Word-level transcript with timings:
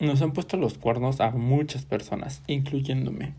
Nos 0.00 0.22
han 0.22 0.32
puesto 0.32 0.56
los 0.56 0.78
cuernos 0.78 1.20
a 1.20 1.30
muchas 1.30 1.84
personas, 1.84 2.42
incluyéndome. 2.46 3.34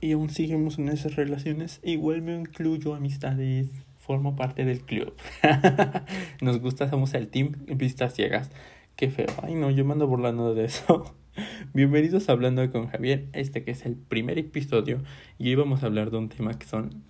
Y 0.00 0.12
aún 0.12 0.30
seguimos 0.30 0.78
en 0.78 0.88
esas 0.88 1.16
relaciones. 1.16 1.80
Igual 1.82 2.22
me 2.22 2.36
incluyo 2.36 2.94
amistades. 2.94 3.66
Formo 3.98 4.36
parte 4.36 4.64
del 4.64 4.82
club. 4.82 5.14
Nos 6.40 6.60
gusta, 6.60 6.88
somos 6.88 7.12
el 7.14 7.26
team 7.26 7.54
vistas 7.66 8.14
ciegas. 8.14 8.52
Qué 8.94 9.10
feo. 9.10 9.26
Ay, 9.42 9.56
no, 9.56 9.72
yo 9.72 9.84
me 9.84 9.94
ando 9.94 10.06
burlando 10.06 10.54
de 10.54 10.66
eso. 10.66 11.12
Bienvenidos 11.74 12.28
a 12.28 12.32
Hablando 12.32 12.70
con 12.70 12.86
Javier. 12.86 13.26
Este 13.32 13.64
que 13.64 13.72
es 13.72 13.84
el 13.84 13.96
primer 13.96 14.38
episodio. 14.38 15.02
Y 15.40 15.48
hoy 15.48 15.56
vamos 15.56 15.82
a 15.82 15.86
hablar 15.86 16.12
de 16.12 16.18
un 16.18 16.28
tema 16.28 16.56
que 16.56 16.66
son 16.66 17.02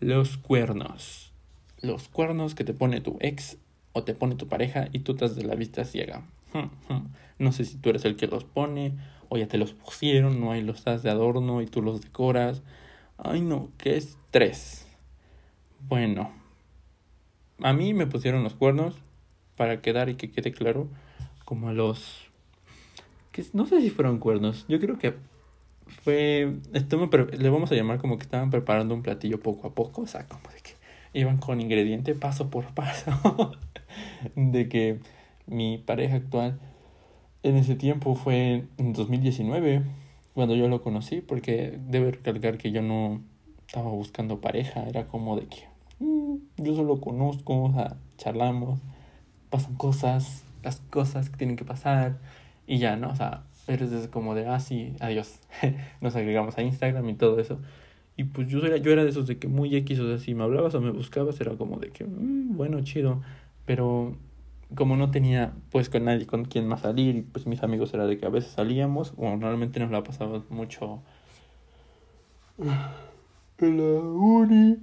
los 0.00 0.38
cuernos. 0.38 1.34
Los 1.82 2.08
cuernos 2.08 2.54
que 2.54 2.64
te 2.64 2.72
pone 2.72 3.02
tu 3.02 3.18
ex 3.20 3.58
o 3.92 4.04
te 4.04 4.14
pone 4.14 4.36
tu 4.36 4.48
pareja 4.48 4.88
y 4.90 5.00
tú 5.00 5.12
estás 5.12 5.36
de 5.36 5.44
la 5.44 5.54
vista 5.54 5.84
ciega. 5.84 6.22
No 7.38 7.52
sé 7.52 7.64
si 7.64 7.76
tú 7.76 7.90
eres 7.90 8.04
el 8.04 8.16
que 8.16 8.26
los 8.26 8.42
pone 8.42 8.94
o 9.28 9.36
ya 9.36 9.46
te 9.46 9.58
los 9.58 9.72
pusieron, 9.72 10.40
no 10.40 10.50
hay 10.50 10.62
los 10.62 10.82
das 10.82 11.04
de 11.04 11.10
adorno 11.10 11.62
y 11.62 11.66
tú 11.66 11.82
los 11.82 12.00
decoras. 12.00 12.62
Ay 13.16 13.40
no, 13.42 13.70
qué 13.78 13.96
estrés. 13.96 14.86
Bueno, 15.80 16.32
a 17.62 17.72
mí 17.72 17.94
me 17.94 18.06
pusieron 18.06 18.42
los 18.42 18.54
cuernos 18.54 18.96
para 19.56 19.80
quedar 19.80 20.08
y 20.08 20.16
que 20.16 20.30
quede 20.30 20.52
claro 20.52 20.88
como 21.44 21.72
los 21.72 22.26
que 23.32 23.44
no 23.52 23.66
sé 23.66 23.80
si 23.80 23.90
fueron 23.90 24.18
cuernos. 24.18 24.64
Yo 24.68 24.80
creo 24.80 24.98
que 24.98 25.14
fue 26.02 26.56
le 27.38 27.50
vamos 27.50 27.72
a 27.72 27.74
llamar 27.74 27.98
como 27.98 28.18
que 28.18 28.24
estaban 28.24 28.50
preparando 28.50 28.94
un 28.94 29.02
platillo 29.02 29.40
poco 29.40 29.68
a 29.68 29.74
poco, 29.74 30.02
o 30.02 30.06
sea, 30.06 30.26
como 30.26 30.48
de 30.50 30.60
que 30.60 30.72
iban 31.12 31.38
con 31.38 31.60
ingrediente 31.60 32.14
paso 32.14 32.50
por 32.50 32.66
paso 32.74 33.56
de 34.36 34.68
que 34.68 35.00
mi 35.48 35.78
pareja 35.78 36.16
actual 36.16 36.58
en 37.42 37.56
ese 37.56 37.74
tiempo 37.74 38.14
fue 38.14 38.64
en 38.76 38.92
2019 38.92 39.82
cuando 40.34 40.54
yo 40.54 40.68
lo 40.68 40.82
conocí 40.82 41.20
porque 41.20 41.78
debe 41.88 42.12
recalcar 42.12 42.58
que 42.58 42.70
yo 42.70 42.82
no 42.82 43.22
estaba 43.66 43.90
buscando 43.90 44.40
pareja 44.40 44.84
era 44.88 45.08
como 45.08 45.36
de 45.36 45.46
que 45.46 45.64
mm, 46.00 46.36
yo 46.58 46.74
solo 46.74 47.00
conozco 47.00 47.64
o 47.64 47.72
sea, 47.72 47.96
charlamos 48.16 48.80
pasan 49.50 49.74
cosas 49.74 50.44
las 50.62 50.80
cosas 50.80 51.30
que 51.30 51.36
tienen 51.36 51.56
que 51.56 51.64
pasar 51.64 52.18
y 52.66 52.78
ya 52.78 52.96
no 52.96 53.10
o 53.10 53.16
sea 53.16 53.44
eres 53.68 54.08
como 54.08 54.34
de 54.34 54.46
ah 54.46 54.58
adiós 55.00 55.40
nos 56.00 56.16
agregamos 56.16 56.58
a 56.58 56.62
Instagram 56.62 57.08
y 57.08 57.14
todo 57.14 57.38
eso. 57.38 57.60
Y 58.16 58.24
pues 58.24 58.48
yo 58.48 58.58
era 58.64 58.78
yo 58.78 58.90
era 58.90 59.04
de 59.04 59.10
esos 59.10 59.26
de 59.26 59.38
que 59.38 59.46
muy 59.46 59.74
x 59.76 60.00
o 60.00 60.08
sea 60.08 60.18
si 60.18 60.34
me 60.34 60.42
hablabas 60.42 60.74
o 60.74 60.80
me 60.80 60.90
buscabas 60.90 61.40
era 61.40 61.54
como 61.56 61.78
de 61.78 61.90
que 61.90 62.04
mm, 62.04 62.56
bueno 62.56 62.80
chido 62.82 63.20
pero 63.64 64.16
como 64.74 64.96
no 64.96 65.10
tenía 65.10 65.52
pues 65.70 65.88
con 65.88 66.04
nadie 66.04 66.26
con 66.26 66.44
quien 66.44 66.68
más 66.68 66.82
salir 66.82 67.26
pues 67.32 67.46
mis 67.46 67.62
amigos 67.62 67.94
era 67.94 68.06
de 68.06 68.18
que 68.18 68.26
a 68.26 68.30
veces 68.30 68.52
salíamos 68.52 69.14
o 69.16 69.24
normalmente 69.24 69.80
nos 69.80 69.90
la 69.90 70.02
pasábamos 70.02 70.50
mucho 70.50 71.02
en 73.58 73.76
la 73.76 74.00
uni 74.00 74.78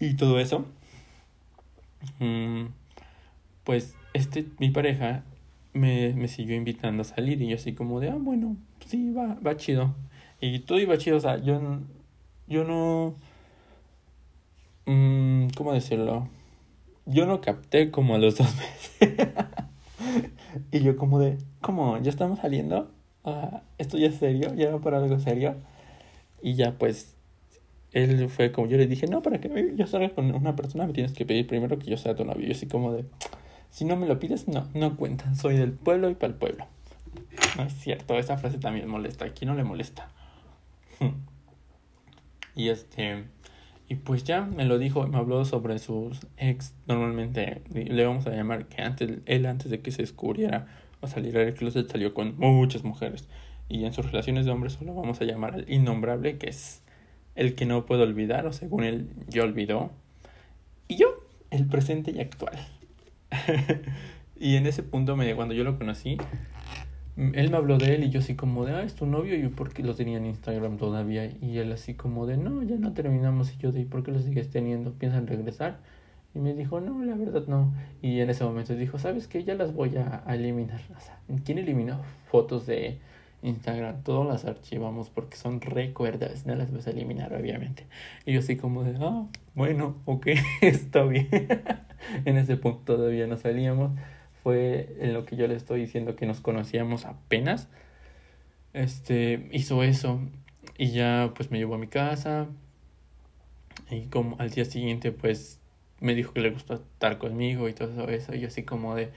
y 0.00 0.14
todo 0.16 0.38
eso. 0.40 0.66
Mm, 2.18 2.66
pues 3.64 3.94
este 4.14 4.46
mi 4.58 4.70
pareja 4.70 5.24
me, 5.72 6.12
me 6.14 6.28
siguió 6.28 6.56
invitando 6.56 7.02
a 7.02 7.04
salir 7.04 7.40
y 7.42 7.48
yo 7.48 7.56
así 7.56 7.74
como 7.74 8.00
de 8.00 8.10
ah 8.10 8.16
bueno 8.18 8.56
sí 8.86 9.12
va 9.12 9.36
va 9.46 9.56
chido 9.56 9.94
y 10.40 10.60
todo 10.60 10.78
iba 10.78 10.96
chido 10.98 11.16
o 11.16 11.20
sea 11.20 11.38
yo 11.38 11.60
yo 12.46 12.64
no 12.64 13.14
mmm, 14.86 15.48
cómo 15.56 15.72
decirlo 15.72 16.28
yo 17.06 17.26
no 17.26 17.40
capté 17.40 17.90
como 17.90 18.14
a 18.16 18.18
los 18.18 18.36
dos 18.36 18.48
meses. 18.56 19.32
y 20.72 20.80
yo 20.80 20.96
como 20.96 21.18
de, 21.18 21.38
¿cómo? 21.60 21.98
¿Ya 21.98 22.10
estamos 22.10 22.40
saliendo? 22.40 22.90
Uh, 23.24 23.60
¿Esto 23.78 23.96
ya 23.96 24.08
es 24.08 24.16
serio? 24.16 24.54
¿Ya 24.54 24.70
va 24.70 24.80
para 24.80 24.98
algo 24.98 25.18
serio? 25.18 25.56
Y 26.42 26.54
ya 26.54 26.76
pues, 26.78 27.16
él 27.92 28.28
fue 28.28 28.52
como 28.52 28.68
yo 28.68 28.76
le 28.76 28.86
dije, 28.86 29.06
no, 29.06 29.22
para 29.22 29.40
que 29.40 29.72
yo 29.74 29.86
salga 29.86 30.10
con 30.10 30.34
una 30.34 30.54
persona 30.54 30.86
me 30.86 30.92
tienes 30.92 31.12
que 31.12 31.24
pedir 31.24 31.46
primero 31.46 31.78
que 31.78 31.86
yo 31.86 31.96
sea 31.96 32.14
tu 32.14 32.24
novio. 32.24 32.46
Y 32.46 32.52
así 32.52 32.66
como 32.66 32.92
de, 32.92 33.04
si 33.70 33.84
no 33.84 33.96
me 33.96 34.06
lo 34.06 34.18
pides, 34.18 34.48
no, 34.48 34.68
no 34.74 34.96
cuenta. 34.96 35.34
Soy 35.34 35.56
del 35.56 35.72
pueblo 35.72 36.10
y 36.10 36.14
para 36.14 36.32
el 36.32 36.38
pueblo. 36.38 36.66
No 37.56 37.64
es 37.64 37.72
cierto, 37.74 38.18
esa 38.18 38.36
frase 38.36 38.58
también 38.58 38.88
molesta. 38.88 39.24
Aquí 39.24 39.46
no 39.46 39.54
le 39.54 39.64
molesta. 39.64 40.10
y 42.54 42.68
este 42.68 43.24
y 43.88 43.94
pues 43.96 44.24
ya 44.24 44.42
me 44.42 44.64
lo 44.64 44.78
dijo, 44.78 45.06
me 45.06 45.16
habló 45.16 45.44
sobre 45.44 45.78
sus 45.78 46.26
ex. 46.36 46.74
Normalmente 46.88 47.62
le 47.72 48.04
vamos 48.04 48.26
a 48.26 48.30
llamar 48.30 48.66
que 48.66 48.82
antes, 48.82 49.18
él 49.26 49.46
antes 49.46 49.70
de 49.70 49.80
que 49.80 49.92
se 49.92 50.02
descubriera 50.02 50.66
o 51.00 51.06
saliera 51.06 51.40
del 51.40 51.54
closet 51.54 51.90
salió 51.90 52.12
con 52.12 52.36
muchas 52.36 52.82
mujeres. 52.82 53.28
Y 53.68 53.84
en 53.84 53.92
sus 53.92 54.06
relaciones 54.06 54.44
de 54.44 54.50
hombres 54.50 54.74
solo 54.74 54.94
vamos 54.94 55.20
a 55.20 55.24
llamar 55.24 55.54
al 55.54 55.70
innombrable, 55.72 56.36
que 56.38 56.48
es 56.48 56.82
el 57.36 57.54
que 57.54 57.66
no 57.66 57.86
puedo 57.86 58.02
olvidar, 58.02 58.46
o 58.46 58.52
según 58.52 58.82
él, 58.82 59.08
yo 59.28 59.44
olvidó. 59.44 59.92
Y 60.88 60.96
yo, 60.96 61.06
el 61.50 61.66
presente 61.66 62.10
y 62.10 62.20
actual. 62.20 62.58
y 64.40 64.56
en 64.56 64.66
ese 64.66 64.82
punto, 64.82 65.16
me, 65.16 65.32
cuando 65.36 65.54
yo 65.54 65.62
lo 65.62 65.78
conocí, 65.78 66.16
él 67.16 67.50
me 67.50 67.56
habló 67.56 67.78
de 67.78 67.94
él 67.94 68.04
y 68.04 68.10
yo 68.10 68.20
así 68.20 68.34
como 68.34 68.66
de, 68.66 68.72
ah, 68.72 68.82
es 68.82 68.94
tu 68.94 69.06
novio, 69.06 69.34
y 69.36 69.48
por 69.48 69.72
qué 69.72 69.82
lo 69.82 69.94
tenía 69.94 70.18
en 70.18 70.26
Instagram 70.26 70.76
todavía, 70.76 71.26
y 71.40 71.58
él 71.58 71.72
así 71.72 71.94
como 71.94 72.26
de, 72.26 72.36
no, 72.36 72.62
ya 72.62 72.76
no 72.76 72.92
terminamos, 72.92 73.54
y 73.54 73.56
yo 73.58 73.72
de, 73.72 73.84
¿por 73.84 74.02
qué 74.02 74.12
lo 74.12 74.20
sigues 74.20 74.50
teniendo? 74.50 74.92
¿Piensan 74.92 75.26
regresar? 75.26 75.78
Y 76.34 76.38
me 76.38 76.52
dijo, 76.52 76.80
no, 76.80 77.02
la 77.02 77.14
verdad 77.14 77.44
no. 77.46 77.72
Y 78.02 78.20
en 78.20 78.28
ese 78.28 78.44
momento 78.44 78.74
dijo, 78.74 78.98
¿sabes 78.98 79.26
qué? 79.26 79.42
Ya 79.42 79.54
las 79.54 79.72
voy 79.72 79.96
a, 79.96 80.22
eliminar. 80.28 80.82
O 81.30 81.36
¿quién 81.42 81.56
eliminó 81.56 82.02
fotos 82.30 82.66
de 82.66 82.98
Instagram? 83.42 84.02
Todas 84.02 84.28
las 84.28 84.44
archivamos 84.44 85.08
porque 85.08 85.38
son 85.38 85.62
recuerdas, 85.62 86.44
no 86.44 86.54
las 86.54 86.70
vas 86.70 86.86
a 86.88 86.90
eliminar, 86.90 87.32
obviamente. 87.32 87.86
Y 88.26 88.34
yo 88.34 88.40
así 88.40 88.56
como 88.56 88.84
de, 88.84 88.98
ah, 89.00 89.24
bueno, 89.54 89.96
ok, 90.04 90.26
está 90.60 91.04
bien. 91.04 91.28
en 92.26 92.36
ese 92.36 92.58
punto 92.58 92.96
todavía 92.96 93.26
no 93.26 93.38
salíamos 93.38 93.92
fue 94.46 94.94
en 95.00 95.12
lo 95.12 95.24
que 95.26 95.34
yo 95.34 95.48
le 95.48 95.56
estoy 95.56 95.80
diciendo 95.80 96.14
que 96.14 96.24
nos 96.24 96.40
conocíamos 96.40 97.04
apenas. 97.04 97.66
Este 98.74 99.48
hizo 99.50 99.82
eso 99.82 100.20
y 100.78 100.92
ya 100.92 101.32
pues 101.34 101.50
me 101.50 101.58
llevó 101.58 101.74
a 101.74 101.78
mi 101.78 101.88
casa. 101.88 102.46
Y 103.90 104.02
como 104.02 104.36
al 104.38 104.50
día 104.50 104.64
siguiente 104.64 105.10
pues 105.10 105.58
me 105.98 106.14
dijo 106.14 106.32
que 106.32 106.42
le 106.42 106.50
gustó 106.50 106.74
estar 106.74 107.18
conmigo 107.18 107.68
y 107.68 107.72
todo 107.72 108.08
eso. 108.08 108.36
Y 108.36 108.38
yo 108.38 108.46
así 108.46 108.62
como 108.62 108.94
de 108.94 109.10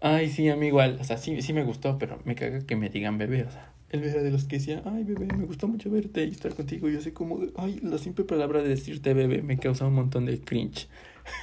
ay 0.00 0.30
sí 0.30 0.48
a 0.48 0.54
mí 0.54 0.68
igual 0.68 0.98
o 1.00 1.02
sea 1.02 1.18
sí 1.18 1.42
sí 1.42 1.52
me 1.52 1.64
gustó 1.64 1.98
pero 1.98 2.20
me 2.24 2.36
caga 2.36 2.64
que 2.64 2.76
me 2.76 2.88
digan 2.88 3.18
bebé 3.18 3.42
o 3.42 3.50
sea 3.50 3.72
él 3.90 4.04
era 4.04 4.22
de 4.22 4.30
los 4.30 4.44
que 4.44 4.58
decía 4.58 4.82
ay 4.84 5.02
bebé 5.02 5.26
me 5.34 5.46
gustó 5.46 5.66
mucho 5.68 5.90
verte 5.90 6.24
y 6.24 6.30
estar 6.30 6.54
contigo 6.54 6.88
y 6.88 6.92
yo 6.92 6.98
así 6.98 7.12
como 7.12 7.38
de 7.38 7.50
ay 7.56 7.80
la 7.82 7.98
simple 7.98 8.24
palabra 8.24 8.62
de 8.62 8.68
decirte 8.68 9.14
bebé 9.14 9.42
me 9.42 9.58
causa 9.58 9.86
un 9.86 9.94
montón 9.94 10.26
de 10.26 10.38
cringe 10.38 10.86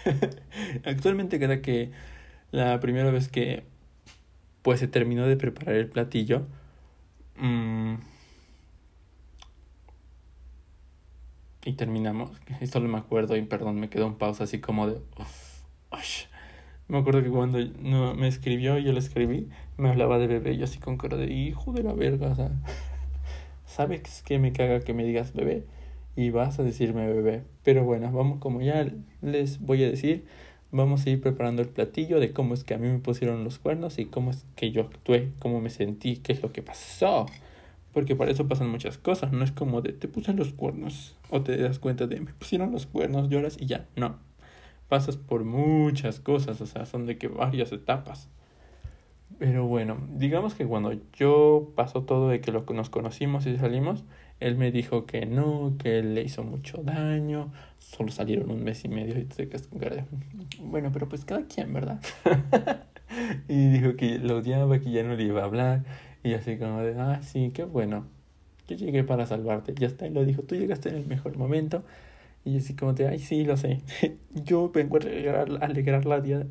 actualmente 0.86 1.40
cada 1.40 1.62
que 1.62 1.92
la 2.54 2.80
primera 2.80 3.10
vez 3.10 3.30
que 3.30 3.64
pues 4.62 4.80
se 4.80 4.88
terminó 4.88 5.26
de 5.26 5.36
preparar 5.36 5.74
el 5.76 5.90
platillo, 5.90 6.46
mmm, 7.38 7.96
y 11.66 11.74
terminamos, 11.74 12.32
y 12.62 12.68
solo 12.68 12.88
me 12.88 13.00
acuerdo, 13.00 13.36
y 13.36 13.42
perdón, 13.42 13.80
me 13.80 13.90
quedó 13.90 14.06
un 14.06 14.20
pausa 14.20 14.44
así 14.44 14.60
como 14.60 14.88
de... 14.88 15.02
me 16.88 17.00
acuerdo 17.00 17.24
que 17.24 17.30
cuando 17.30 17.58
no, 17.82 18.14
me 18.14 18.28
escribió, 18.28 18.78
yo 18.78 18.94
le 18.94 19.00
escribí, 19.00 19.50
me 19.78 19.90
hablaba 19.90 20.20
de 20.20 20.28
bebé, 20.28 20.56
yo 20.56 20.66
así 20.66 20.78
con 20.78 20.98
cara 20.98 21.18
de 21.18 21.34
hijo 21.34 21.74
de 21.74 21.82
la 21.82 21.94
verga, 21.94 22.52
¿sabes 23.66 24.22
que 24.22 24.38
me 24.38 24.54
caga 24.54 24.82
que 24.82 24.94
me 24.94 25.04
digas 25.04 25.34
bebé? 25.34 25.66
Y 26.16 26.30
vas 26.30 26.60
a 26.60 26.64
decirme 26.64 27.08
bebé. 27.08 27.44
Pero 27.64 27.84
bueno, 27.84 28.12
vamos, 28.12 28.38
como 28.40 28.62
ya 28.62 28.88
les 29.24 29.60
voy 29.60 29.84
a 29.84 29.90
decir, 29.90 30.28
vamos 30.74 31.06
a 31.06 31.10
ir 31.12 31.22
preparando 31.22 31.62
el 31.62 31.70
platillo 31.70 32.20
de 32.20 32.34
cómo 32.34 32.54
es 32.54 32.64
que 32.64 32.74
a 32.74 32.78
mí 32.78 32.88
me 32.88 33.00
pusieron 33.00 33.44
los 33.44 33.60
cuernos 33.60 34.00
y 34.00 34.06
cómo 34.06 34.32
es 34.32 34.46
que 34.56 34.72
yo 34.72 34.82
actué, 34.82 35.32
cómo 35.40 35.62
me 35.62 35.70
sentí, 35.70 36.18
qué 36.18 36.34
es 36.34 36.42
lo 36.42 36.52
que 36.52 36.64
pasó. 36.64 37.28
Porque 37.94 38.16
para 38.16 38.32
eso 38.32 38.48
pasan 38.48 38.70
muchas 38.70 38.98
cosas, 38.98 39.32
no 39.32 39.44
es 39.44 39.52
como 39.52 39.82
de 39.82 39.94
te 39.94 40.08
puse 40.08 40.34
los 40.34 40.52
cuernos 40.52 41.16
o 41.30 41.42
te 41.42 41.56
das 41.58 41.78
cuenta 41.78 42.08
de 42.08 42.20
me 42.20 42.34
pusieron 42.34 42.72
los 42.72 42.88
cuernos, 42.88 43.30
lloras 43.30 43.56
y 43.60 43.68
ya, 43.68 43.88
no. 43.96 44.18
Pasas 44.90 45.16
por 45.16 45.44
muchas 45.44 46.20
cosas, 46.20 46.60
o 46.60 46.66
sea, 46.66 46.86
son 46.86 47.06
de 47.06 47.18
que 47.18 47.28
varias 47.28 47.72
etapas. 47.72 48.30
Pero 49.40 49.66
bueno, 49.66 49.98
digamos 50.12 50.54
que 50.54 50.66
cuando 50.66 50.94
yo 51.14 51.72
pasó 51.76 52.04
todo 52.04 52.30
de 52.30 52.40
que 52.40 52.52
lo, 52.52 52.66
nos 52.74 52.90
conocimos 52.90 53.46
y 53.46 53.58
salimos, 53.58 54.04
él 54.40 54.58
me 54.58 54.72
dijo 54.72 55.06
que 55.06 55.26
no, 55.26 55.76
que 55.80 56.00
él 56.00 56.16
le 56.16 56.24
hizo 56.24 56.44
mucho 56.44 56.78
daño, 56.84 57.52
solo 57.80 58.12
salieron 58.12 58.52
un 58.52 58.64
mes 58.64 58.84
y 58.86 58.90
medio 58.90 59.18
y 59.20 59.26
te 59.26 59.48
quedas 59.50 59.68
con 59.68 59.80
cara 59.80 59.96
de, 59.96 60.06
bueno, 60.62 60.92
pero 60.92 61.10
pues 61.10 61.26
cada 61.26 61.46
quien, 61.48 61.74
¿verdad? 61.74 62.00
y 63.48 63.70
dijo 63.70 63.96
que 63.96 64.20
lo 64.20 64.38
odiaba, 64.38 64.80
que 64.80 64.92
ya 64.92 65.04
no 65.04 65.16
le 65.16 65.24
iba 65.24 65.42
a 65.42 65.46
hablar, 65.46 65.84
y 66.24 66.34
así 66.34 66.58
como 66.58 66.82
de, 66.82 67.00
ah, 67.00 67.22
sí, 67.22 67.52
qué 67.54 67.64
bueno, 67.64 68.08
yo 68.68 68.76
llegué 68.76 69.04
para 69.04 69.26
salvarte, 69.26 69.74
ya 69.76 69.88
está, 69.88 70.08
y 70.08 70.10
lo 70.12 70.26
dijo, 70.26 70.44
tú 70.44 70.56
llegaste 70.56 70.90
en 70.90 70.96
el 70.96 71.06
mejor 71.06 71.38
momento, 71.38 71.84
y 72.46 72.58
así 72.58 72.76
como 72.76 72.94
de, 72.94 73.08
ay, 73.08 73.20
sí, 73.20 73.46
lo 73.46 73.58
sé, 73.58 73.82
yo 74.34 74.72
vengo 74.72 74.98
a 74.98 75.00
alegrar, 75.00 75.50
a 75.62 75.66
alegrar 75.66 76.06
la, 76.06 76.22
día, 76.22 76.46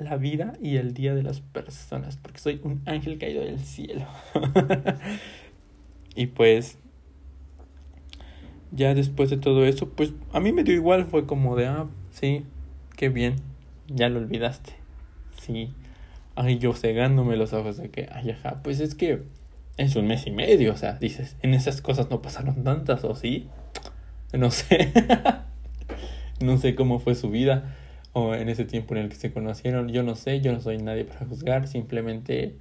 la 0.00 0.16
vida 0.16 0.54
y 0.60 0.76
el 0.76 0.94
día 0.94 1.14
de 1.14 1.22
las 1.22 1.40
personas, 1.40 2.16
porque 2.16 2.38
soy 2.38 2.60
un 2.64 2.82
ángel 2.86 3.18
caído 3.18 3.42
del 3.42 3.60
cielo. 3.60 4.06
y 6.14 6.26
pues, 6.26 6.78
ya 8.72 8.94
después 8.94 9.30
de 9.30 9.36
todo 9.36 9.64
eso, 9.64 9.88
pues 9.90 10.12
a 10.32 10.40
mí 10.40 10.52
me 10.52 10.64
dio 10.64 10.74
igual, 10.74 11.06
fue 11.06 11.26
como 11.26 11.56
de, 11.56 11.66
ah, 11.66 11.86
sí, 12.10 12.44
qué 12.96 13.08
bien, 13.08 13.36
ya 13.88 14.08
lo 14.08 14.20
olvidaste. 14.20 14.72
Sí. 15.40 15.72
Ay, 16.36 16.58
yo 16.58 16.72
cegándome 16.72 17.36
los 17.36 17.52
ojos 17.52 17.76
de 17.76 17.90
que, 17.90 18.08
ay, 18.12 18.30
ajá, 18.30 18.62
pues 18.62 18.80
es 18.80 18.94
que 18.94 19.22
es 19.76 19.96
un 19.96 20.06
mes 20.06 20.26
y 20.26 20.30
medio, 20.30 20.72
o 20.72 20.76
sea, 20.76 20.94
dices, 20.94 21.36
en 21.42 21.54
esas 21.54 21.82
cosas 21.82 22.10
no 22.10 22.22
pasaron 22.22 22.64
tantas, 22.64 23.04
¿o 23.04 23.14
sí? 23.14 23.48
No 24.32 24.50
sé. 24.50 24.92
no 26.40 26.56
sé 26.58 26.74
cómo 26.74 26.98
fue 26.98 27.14
su 27.14 27.30
vida 27.30 27.76
o 28.12 28.34
en 28.34 28.48
ese 28.48 28.64
tiempo 28.64 28.94
en 28.94 29.02
el 29.02 29.08
que 29.08 29.16
se 29.16 29.32
conocieron. 29.32 29.88
Yo 29.88 30.02
no 30.02 30.14
sé, 30.14 30.40
yo 30.40 30.52
no 30.52 30.60
soy 30.60 30.78
nadie 30.78 31.04
para 31.04 31.26
juzgar, 31.26 31.68
simplemente 31.68 32.56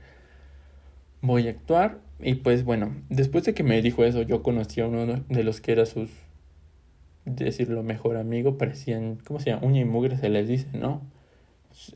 voy 1.21 1.47
a 1.47 1.51
actuar. 1.51 1.99
Y 2.19 2.35
pues 2.35 2.63
bueno, 2.63 2.95
después 3.09 3.45
de 3.45 3.53
que 3.53 3.63
me 3.63 3.81
dijo 3.81 4.03
eso, 4.03 4.21
yo 4.23 4.43
conocí 4.43 4.81
a 4.81 4.87
uno 4.87 5.23
de 5.29 5.43
los 5.43 5.61
que 5.61 5.71
era 5.71 5.85
sus, 5.85 6.09
decirlo 7.25 7.83
mejor 7.83 8.17
amigo, 8.17 8.57
parecían, 8.57 9.17
¿cómo 9.25 9.39
se 9.39 9.51
llama? 9.51 9.65
Uña 9.65 9.81
y 9.81 9.85
mugre 9.85 10.17
se 10.17 10.29
les 10.29 10.47
dice, 10.47 10.67
¿no? 10.77 11.01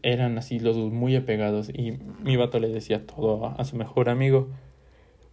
Eran 0.02 0.38
así 0.38 0.60
los 0.60 0.76
dos 0.78 0.92
muy 0.94 1.16
apegados 1.16 1.70
y 1.70 1.98
mi 2.24 2.38
vato 2.38 2.60
le 2.60 2.70
decía 2.70 3.06
todo 3.06 3.46
a, 3.46 3.54
a 3.54 3.66
su 3.66 3.76
mejor 3.76 4.10
amigo. 4.10 4.50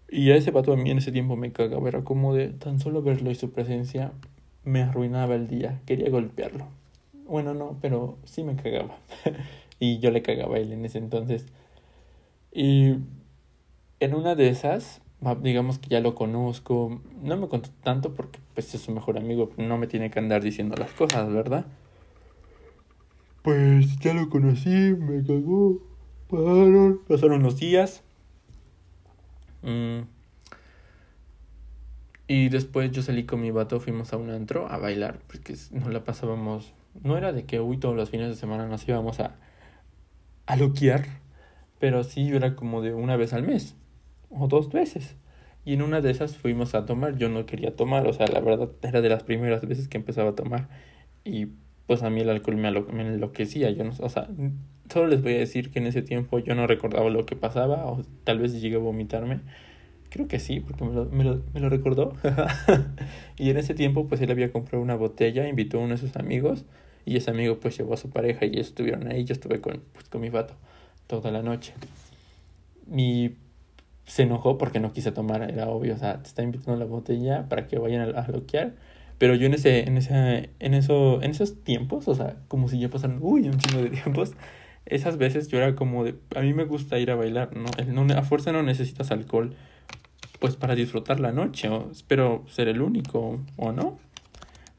Y 0.09 0.33
a 0.33 0.37
ese 0.37 0.51
vato 0.51 0.73
a 0.73 0.77
mí 0.77 0.91
en 0.91 0.99
ese 0.99 1.13
tiempo 1.13 1.37
me 1.37 1.53
cagaba, 1.53 1.89
era 1.89 2.03
como 2.03 2.35
de 2.35 2.49
tan 2.49 2.81
solo 2.81 3.01
verlo 3.03 3.31
y 3.31 3.37
su 3.37 3.53
presencia 3.53 4.13
me 4.65 4.83
arruinaba 4.83 5.37
el 5.37 5.47
día, 5.47 5.81
quería 5.87 6.11
golpearlo. 6.11 6.80
Bueno, 7.31 7.55
no, 7.55 7.79
pero 7.81 8.19
sí 8.25 8.43
me 8.43 8.57
cagaba. 8.57 8.99
y 9.79 10.01
yo 10.01 10.11
le 10.11 10.21
cagaba 10.21 10.57
a 10.57 10.59
él 10.59 10.73
en 10.73 10.85
ese 10.85 10.99
entonces. 10.99 11.47
Y 12.53 12.97
en 14.01 14.15
una 14.15 14.35
de 14.35 14.49
esas, 14.49 15.01
digamos 15.41 15.79
que 15.79 15.89
ya 15.91 16.01
lo 16.01 16.17
conozco, 16.17 17.01
no 17.23 17.37
me 17.37 17.47
contó 17.47 17.71
tanto 17.85 18.17
porque 18.17 18.41
pues 18.55 18.75
es 18.75 18.81
su 18.81 18.91
mejor 18.91 19.17
amigo, 19.17 19.53
no 19.57 19.79
me 19.79 19.87
tiene 19.87 20.11
que 20.11 20.19
andar 20.19 20.43
diciendo 20.43 20.75
las 20.77 20.91
cosas, 20.91 21.33
¿verdad? 21.33 21.67
Pues 23.43 24.01
ya 24.01 24.13
lo 24.13 24.29
conocí, 24.29 24.69
me 24.69 25.25
cagó, 25.25 25.79
pasaron, 26.29 27.01
pasaron 27.07 27.45
los 27.45 27.61
días. 27.61 28.03
Mm. 29.63 30.01
Y 32.27 32.49
después 32.49 32.91
yo 32.91 33.03
salí 33.03 33.25
con 33.25 33.41
mi 33.41 33.53
vato, 33.53 33.79
fuimos 33.79 34.13
a 34.13 34.17
un 34.17 34.31
antro 34.31 34.69
a 34.69 34.79
bailar, 34.79 35.21
porque 35.29 35.55
nos 35.71 35.93
la 35.93 36.03
pasábamos 36.03 36.75
no 37.03 37.17
era 37.19 37.33
de 37.33 37.45
que, 37.47 37.61
uy, 37.61 37.79
todos 37.79 37.97
los 37.97 38.11
fines 38.11 38.29
de 38.29 38.37
semana 38.37 38.67
nos 38.67 38.87
íbamos 38.89 39.21
a, 39.21 39.37
a 40.47 40.57
loquear, 40.57 41.07
pero 41.79 42.05
sí 42.05 42.31
era 42.31 42.57
como 42.57 42.83
de 42.83 42.95
una 42.95 43.17
vez 43.17 43.33
al 43.33 43.43
mes, 43.45 43.77
o 44.31 44.49
dos 44.49 44.71
veces. 44.71 45.17
Y 45.65 45.75
en 45.75 45.83
una 45.83 46.01
de 46.01 46.11
esas 46.11 46.37
fuimos 46.37 46.75
a 46.75 46.87
tomar, 46.87 47.17
yo 47.19 47.29
no 47.29 47.47
quería 47.47 47.77
tomar, 47.77 48.07
o 48.07 48.13
sea, 48.13 48.27
la 48.27 48.41
verdad 48.41 48.71
era 48.83 49.01
de 49.03 49.09
las 49.11 49.25
primeras 49.25 49.67
veces 49.67 49.89
que 49.89 49.99
empezaba 49.99 50.31
a 50.31 50.35
tomar. 50.35 50.69
Y 51.25 51.49
pues 51.87 52.03
a 52.03 52.11
mí 52.11 52.21
el 52.21 52.31
alcohol 52.31 52.57
me, 52.57 52.71
me 52.73 53.03
enloquecía, 53.03 53.71
yo 53.71 53.85
no, 53.85 53.93
o 54.01 54.09
sea, 54.09 54.29
solo 54.93 55.09
les 55.09 55.23
voy 55.23 55.35
a 55.35 55.39
decir 55.39 55.71
que 55.71 55.79
en 55.81 55.87
ese 55.87 56.03
tiempo 56.03 56.39
yo 56.39 56.55
no 56.55 56.67
recordaba 56.67 57.11
lo 57.11 57.27
que 57.27 57.37
pasaba, 57.37 57.87
o 57.87 58.03
tal 58.25 58.39
vez 58.41 58.61
llegué 58.61 58.77
a 58.77 58.79
vomitarme. 58.79 59.41
Creo 60.11 60.29
que 60.29 60.41
sí, 60.41 60.61
porque 60.61 60.85
me 60.85 60.93
lo, 60.93 61.07
me 61.07 61.25
lo, 61.25 61.43
me 61.55 61.61
lo 61.61 61.69
recordó. 61.69 62.15
y 63.39 63.51
en 63.51 63.57
ese 63.57 63.75
tiempo, 63.75 64.09
pues 64.09 64.21
él 64.21 64.31
había 64.31 64.53
comprado 64.53 64.83
una 64.83 64.97
botella, 64.97 65.49
invitó 65.49 65.79
a 65.79 65.83
uno 65.83 65.95
de 65.95 65.99
sus 65.99 66.17
amigos 66.17 66.65
y 67.07 67.17
ese 67.17 67.31
amigo 67.31 67.61
pues 67.61 67.79
llevó 67.79 67.95
a 67.95 67.97
su 67.97 68.11
pareja 68.11 68.45
y 68.47 68.59
estuvieron 68.59 69.09
ahí. 69.09 69.25
Yo 69.25 69.33
estuve 69.33 69.61
con, 69.61 69.83
pues, 69.93 70.09
con 70.09 70.21
mi 70.21 70.29
vato 70.29 70.55
toda 71.07 71.31
la 71.31 71.43
noche. 71.43 71.75
Y 72.95 73.33
se 74.05 74.25
enojó 74.25 74.59
porque 74.59 74.81
no 74.81 74.93
quise 74.93 75.13
tomar, 75.13 75.49
era 75.51 75.69
obvio, 75.69 75.95
o 75.95 75.99
sea, 75.99 76.21
te 76.23 76.29
está 76.29 76.43
invitando 76.43 76.79
la 76.79 76.87
botella 76.87 77.49
para 77.49 77.69
que 77.69 77.79
vayan 77.79 78.15
a, 78.15 78.21
a 78.21 78.29
loquear. 78.29 78.75
Pero 79.19 79.35
yo 79.35 79.47
en 79.47 79.55
ese, 79.55 79.87
en 79.87 79.99
ese, 79.99 80.51
en 80.59 80.75
eso, 80.75 81.23
en 81.23 81.31
esos 81.33 81.63
tiempos, 81.63 82.09
o 82.09 82.15
sea, 82.15 82.37
como 82.49 82.69
si 82.69 82.81
ya 82.81 82.89
pasaran, 82.89 83.19
uy, 83.21 83.49
un 83.49 83.59
chingo 83.59 83.83
de 83.83 83.91
tiempos, 83.91 84.33
esas 84.87 85.19
veces 85.19 85.49
yo 85.49 85.59
era 85.59 85.77
como 85.77 86.05
de, 86.05 86.15
a 86.35 86.41
mí 86.41 86.55
me 86.55 86.65
gusta 86.65 86.99
ir 86.99 87.11
a 87.11 87.15
bailar, 87.17 87.55
¿no? 87.57 87.67
no 88.05 88.15
a 88.15 88.23
fuerza 88.23 88.51
no 88.53 88.63
necesitas 88.63 89.11
alcohol, 89.11 89.55
pues 90.41 90.57
para 90.57 90.75
disfrutar 90.75 91.21
la 91.21 91.33
noche, 91.33 91.69
o 91.69 91.91
espero 91.93 92.45
ser 92.49 92.67
el 92.69 92.81
único, 92.83 93.39
o 93.57 93.73
no. 93.73 93.99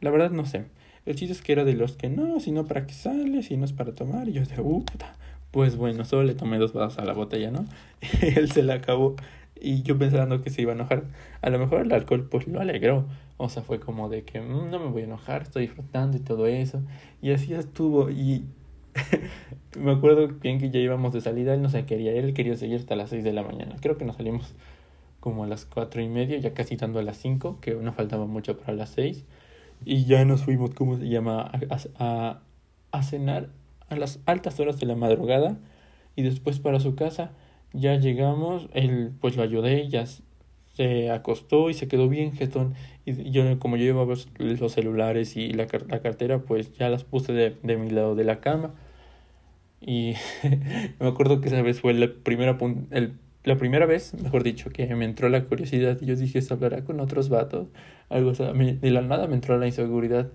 La 0.01 0.09
verdad 0.09 0.31
no 0.31 0.45
sé. 0.45 0.65
El 1.05 1.15
chiste 1.15 1.33
es 1.33 1.41
que 1.41 1.53
era 1.53 1.63
de 1.63 1.73
los 1.73 1.95
que 1.95 2.09
no, 2.09 2.39
sino 2.39 2.65
para 2.65 2.85
que 2.85 2.93
sales, 2.93 3.51
y 3.51 3.57
no 3.57 3.65
es 3.65 3.71
para 3.71 3.93
tomar. 3.93 4.27
Y 4.27 4.33
yo 4.33 4.43
de, 4.43 4.59
uh, 4.59 4.83
puta. 4.83 5.15
Pues 5.51 5.75
bueno, 5.75 6.03
solo 6.05 6.23
le 6.23 6.33
tomé 6.33 6.57
dos 6.57 6.73
vasos 6.73 6.99
a 6.99 7.05
la 7.05 7.13
botella, 7.13 7.51
¿no? 7.51 7.65
Él 8.21 8.51
se 8.51 8.63
la 8.63 8.75
acabó. 8.75 9.15
Y 9.59 9.83
yo 9.83 9.97
pensando 9.97 10.41
que 10.41 10.49
se 10.49 10.63
iba 10.63 10.71
a 10.71 10.75
enojar. 10.75 11.03
A 11.41 11.49
lo 11.51 11.59
mejor 11.59 11.81
el 11.81 11.91
alcohol 11.91 12.27
pues 12.29 12.47
lo 12.47 12.59
alegró. 12.59 13.05
O 13.37 13.49
sea, 13.49 13.61
fue 13.61 13.79
como 13.79 14.09
de 14.09 14.23
que 14.23 14.41
mm, 14.41 14.71
no 14.71 14.79
me 14.79 14.87
voy 14.87 15.03
a 15.03 15.05
enojar, 15.05 15.43
estoy 15.43 15.67
disfrutando 15.67 16.17
y 16.17 16.21
todo 16.21 16.47
eso. 16.47 16.81
Y 17.21 17.31
así 17.31 17.53
estuvo. 17.53 18.09
Y 18.09 18.45
me 19.79 19.91
acuerdo 19.91 20.27
bien 20.27 20.59
que 20.59 20.71
ya 20.71 20.79
íbamos 20.79 21.13
de 21.13 21.21
salida, 21.21 21.53
él 21.53 21.61
no 21.61 21.69
se 21.69 21.85
quería, 21.85 22.11
él 22.13 22.33
quería 22.33 22.55
seguir 22.57 22.77
hasta 22.79 22.95
las 22.95 23.09
seis 23.09 23.23
de 23.23 23.33
la 23.33 23.43
mañana. 23.43 23.75
Creo 23.81 23.97
que 23.97 24.05
nos 24.05 24.17
salimos 24.17 24.53
como 25.21 25.45
a 25.45 25.47
las 25.47 25.65
cuatro 25.65 26.01
y 26.01 26.09
media, 26.09 26.37
ya 26.39 26.53
casi 26.53 26.75
dando 26.75 26.99
a 26.99 27.03
las 27.03 27.17
cinco, 27.17 27.59
que 27.61 27.75
no 27.75 27.93
faltaba 27.93 28.25
mucho 28.25 28.57
para 28.57 28.73
las 28.73 28.89
seis. 28.89 29.23
Y 29.85 30.05
ya 30.05 30.25
nos 30.25 30.43
fuimos, 30.43 30.71
¿cómo 30.71 30.97
se 30.97 31.07
llama?, 31.07 31.43
a, 31.43 31.59
a, 31.99 32.41
a, 32.91 33.03
cenar 33.03 33.49
a 33.89 33.95
las 33.95 34.19
altas 34.25 34.59
horas 34.59 34.79
de 34.79 34.87
la 34.87 34.95
madrugada. 34.95 35.57
Y 36.15 36.23
después 36.23 36.59
para 36.59 36.79
su 36.79 36.95
casa 36.95 37.31
ya 37.71 37.95
llegamos, 37.95 38.67
él 38.73 39.13
pues 39.21 39.37
lo 39.37 39.43
ayudé, 39.43 39.87
ya 39.89 40.05
se 40.73 41.11
acostó 41.11 41.69
y 41.69 41.75
se 41.75 41.87
quedó 41.87 42.09
bien 42.09 42.33
jetón. 42.33 42.73
Y 43.05 43.31
yo 43.31 43.59
como 43.59 43.77
yo 43.77 43.85
llevaba 43.85 44.15
los 44.39 44.73
celulares 44.73 45.37
y 45.37 45.53
la, 45.53 45.67
la 45.87 46.01
cartera 46.01 46.39
pues 46.39 46.73
ya 46.73 46.89
las 46.89 47.03
puse 47.03 47.33
de, 47.33 47.57
de 47.63 47.77
mi 47.77 47.89
lado 47.91 48.15
de 48.15 48.23
la 48.23 48.39
cama. 48.41 48.73
Y 49.81 50.15
me 50.99 51.07
acuerdo 51.07 51.41
que 51.41 51.47
esa 51.49 51.61
vez 51.61 51.79
fue 51.81 51.93
la 51.93 52.07
primera 52.23 52.57
el 52.91 53.17
la 53.43 53.57
primera 53.57 53.85
vez, 53.85 54.13
mejor 54.21 54.43
dicho, 54.43 54.69
que 54.69 54.93
me 54.95 55.05
entró 55.05 55.29
la 55.29 55.45
curiosidad 55.45 55.97
y 56.01 56.05
yo 56.05 56.15
dije, 56.15 56.41
¿se 56.41 56.53
hablará 56.53 56.83
con 56.83 56.99
otros 56.99 57.29
vatos? 57.29 57.67
Algo, 58.09 58.33
de 58.33 58.91
la 58.91 59.01
nada 59.01 59.27
me 59.27 59.35
entró 59.35 59.57
la 59.57 59.67
inseguridad 59.67 60.29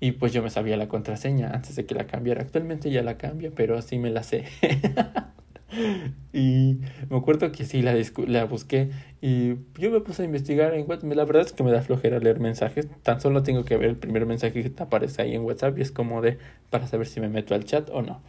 y 0.00 0.12
pues 0.12 0.32
yo 0.32 0.42
me 0.42 0.50
sabía 0.50 0.76
la 0.76 0.88
contraseña 0.88 1.50
antes 1.52 1.76
de 1.76 1.86
que 1.86 1.94
la 1.94 2.06
cambiara. 2.06 2.42
Actualmente 2.42 2.90
ya 2.90 3.02
la 3.02 3.18
cambia, 3.18 3.50
pero 3.54 3.76
así 3.76 3.98
me 3.98 4.10
la 4.10 4.22
sé. 4.22 4.44
y 6.32 6.78
me 7.10 7.16
acuerdo 7.16 7.52
que 7.52 7.64
sí, 7.64 7.82
la, 7.82 7.94
la 8.26 8.44
busqué 8.44 8.90
y 9.20 9.56
yo 9.78 9.90
me 9.90 10.00
puse 10.00 10.22
a 10.22 10.24
investigar 10.24 10.74
en 10.74 10.88
WhatsApp. 10.88 11.12
La 11.12 11.24
verdad 11.24 11.42
es 11.42 11.52
que 11.52 11.62
me 11.62 11.72
da 11.72 11.82
flojera 11.82 12.18
leer 12.18 12.40
mensajes. 12.40 12.88
Tan 13.02 13.20
solo 13.20 13.42
tengo 13.42 13.64
que 13.64 13.76
ver 13.76 13.90
el 13.90 13.96
primer 13.96 14.26
mensaje 14.26 14.62
que 14.62 14.82
aparece 14.82 15.22
ahí 15.22 15.34
en 15.34 15.42
WhatsApp 15.42 15.78
y 15.78 15.82
es 15.82 15.92
como 15.92 16.22
de 16.22 16.38
para 16.70 16.86
saber 16.86 17.06
si 17.06 17.20
me 17.20 17.28
meto 17.28 17.54
al 17.54 17.64
chat 17.64 17.90
o 17.90 18.02
no. 18.02 18.22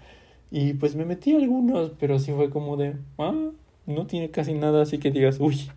Y 0.52 0.74
pues 0.74 0.96
me 0.96 1.06
metí 1.06 1.36
algunos, 1.36 1.92
pero 2.00 2.20
sí 2.20 2.32
fue 2.32 2.50
como 2.50 2.78
de, 2.78 2.96
ah, 3.18 3.52
no 3.88 4.06
tiene 4.06 4.30
casi 4.30 4.54
nada 4.54 4.84
así 4.84 5.00
que 5.00 5.10
digas, 5.10 5.40
uy, 5.40 5.70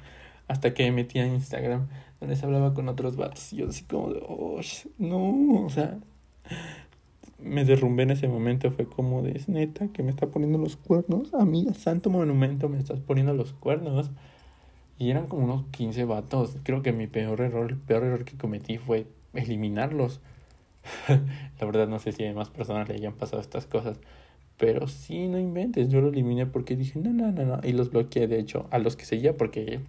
hasta 0.49 0.75
que 0.75 0.91
metí 0.93 1.19
a 1.21 1.27
Instagram, 1.27 1.89
donde 2.21 2.37
se 2.37 2.45
hablaba 2.45 2.75
con 2.75 2.89
otros 2.89 3.17
vatos. 3.17 3.53
Y 3.53 3.59
yo 3.59 3.69
así 3.69 3.85
como 3.85 4.13
de, 4.13 4.21
oh, 4.29 4.61
no, 4.99 5.65
o 5.65 5.71
sea, 5.71 5.99
me 7.39 7.65
derrumbé 7.65 8.03
en 8.03 8.11
ese 8.11 8.29
momento. 8.29 8.71
Fue 8.73 8.85
como 8.87 9.23
de, 9.23 9.33
es 9.33 9.49
neta 9.49 9.89
que 9.89 10.03
me 10.03 10.11
está 10.11 10.27
poniendo 10.27 10.59
los 10.59 10.77
cuernos. 10.77 11.33
Amiga, 11.35 11.73
santo 11.75 12.11
monumento, 12.11 12.69
me 12.69 12.79
estás 12.79 13.01
poniendo 13.01 13.33
los 13.33 13.53
cuernos. 13.53 14.11
Y 14.99 15.11
eran 15.11 15.29
como 15.29 15.45
unos 15.45 15.65
15 15.71 16.05
vatos. 16.05 16.57
Creo 16.63 16.83
que 16.83 16.93
mi 16.93 17.07
peor 17.07 17.41
error, 17.41 17.71
el 17.71 17.79
peor 17.79 18.05
error 18.05 18.25
que 18.25 18.37
cometí 18.37 18.77
fue 18.77 19.07
eliminarlos. 19.33 20.21
La 21.09 21.67
verdad 21.67 21.89
no 21.89 21.99
sé 21.99 22.13
si 22.13 22.27
a 22.27 22.35
más 22.35 22.51
personas 22.51 22.89
le 22.89 22.97
hayan 22.97 23.15
pasado 23.15 23.41
estas 23.41 23.67
cosas. 23.67 24.01
Pero 24.61 24.89
sí, 24.89 25.27
no 25.27 25.39
inventes, 25.39 25.89
yo 25.89 26.03
lo 26.03 26.11
eliminé 26.11 26.45
porque 26.45 26.77
dije, 26.77 26.99
no, 26.99 27.15
no, 27.15 27.33
no, 27.33 27.47
no. 27.47 27.61
Y 27.65 27.73
los 27.73 27.91
bloqueé, 27.91 28.29
de 28.29 28.39
hecho, 28.39 28.69
a 28.71 28.79
los 28.79 28.95
que 28.95 29.07
seguía 29.07 29.35
porque 29.39 29.81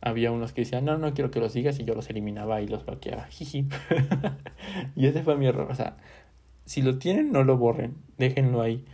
había 0.00 0.32
unos 0.32 0.52
que 0.52 0.62
decían, 0.62 0.84
no, 0.84 0.98
no 0.98 1.14
quiero 1.14 1.30
que 1.30 1.38
los 1.38 1.52
sigas 1.52 1.78
y 1.78 1.84
yo 1.84 1.94
los 1.94 2.10
eliminaba 2.10 2.60
y 2.60 2.66
los 2.66 2.84
bloqueaba. 2.84 3.28
y 4.96 5.06
ese 5.06 5.22
fue 5.22 5.36
mi 5.36 5.46
error. 5.46 5.68
O 5.70 5.74
sea, 5.76 5.98
si 6.64 6.82
lo 6.82 6.98
tienen, 6.98 7.30
no 7.30 7.44
lo 7.44 7.56
borren, 7.56 7.94
déjenlo 8.18 8.60
ahí. 8.60 8.84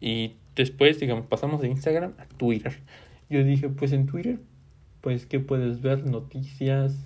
Y 0.00 0.34
después, 0.56 0.98
digamos, 0.98 1.26
pasamos 1.26 1.60
de 1.60 1.68
Instagram 1.68 2.14
a 2.18 2.26
Twitter. 2.26 2.80
Yo 3.28 3.44
dije, 3.44 3.68
pues 3.68 3.92
en 3.92 4.06
Twitter, 4.06 4.40
pues 5.02 5.24
que 5.24 5.38
puedes 5.38 5.82
ver 5.82 6.04
noticias, 6.04 6.96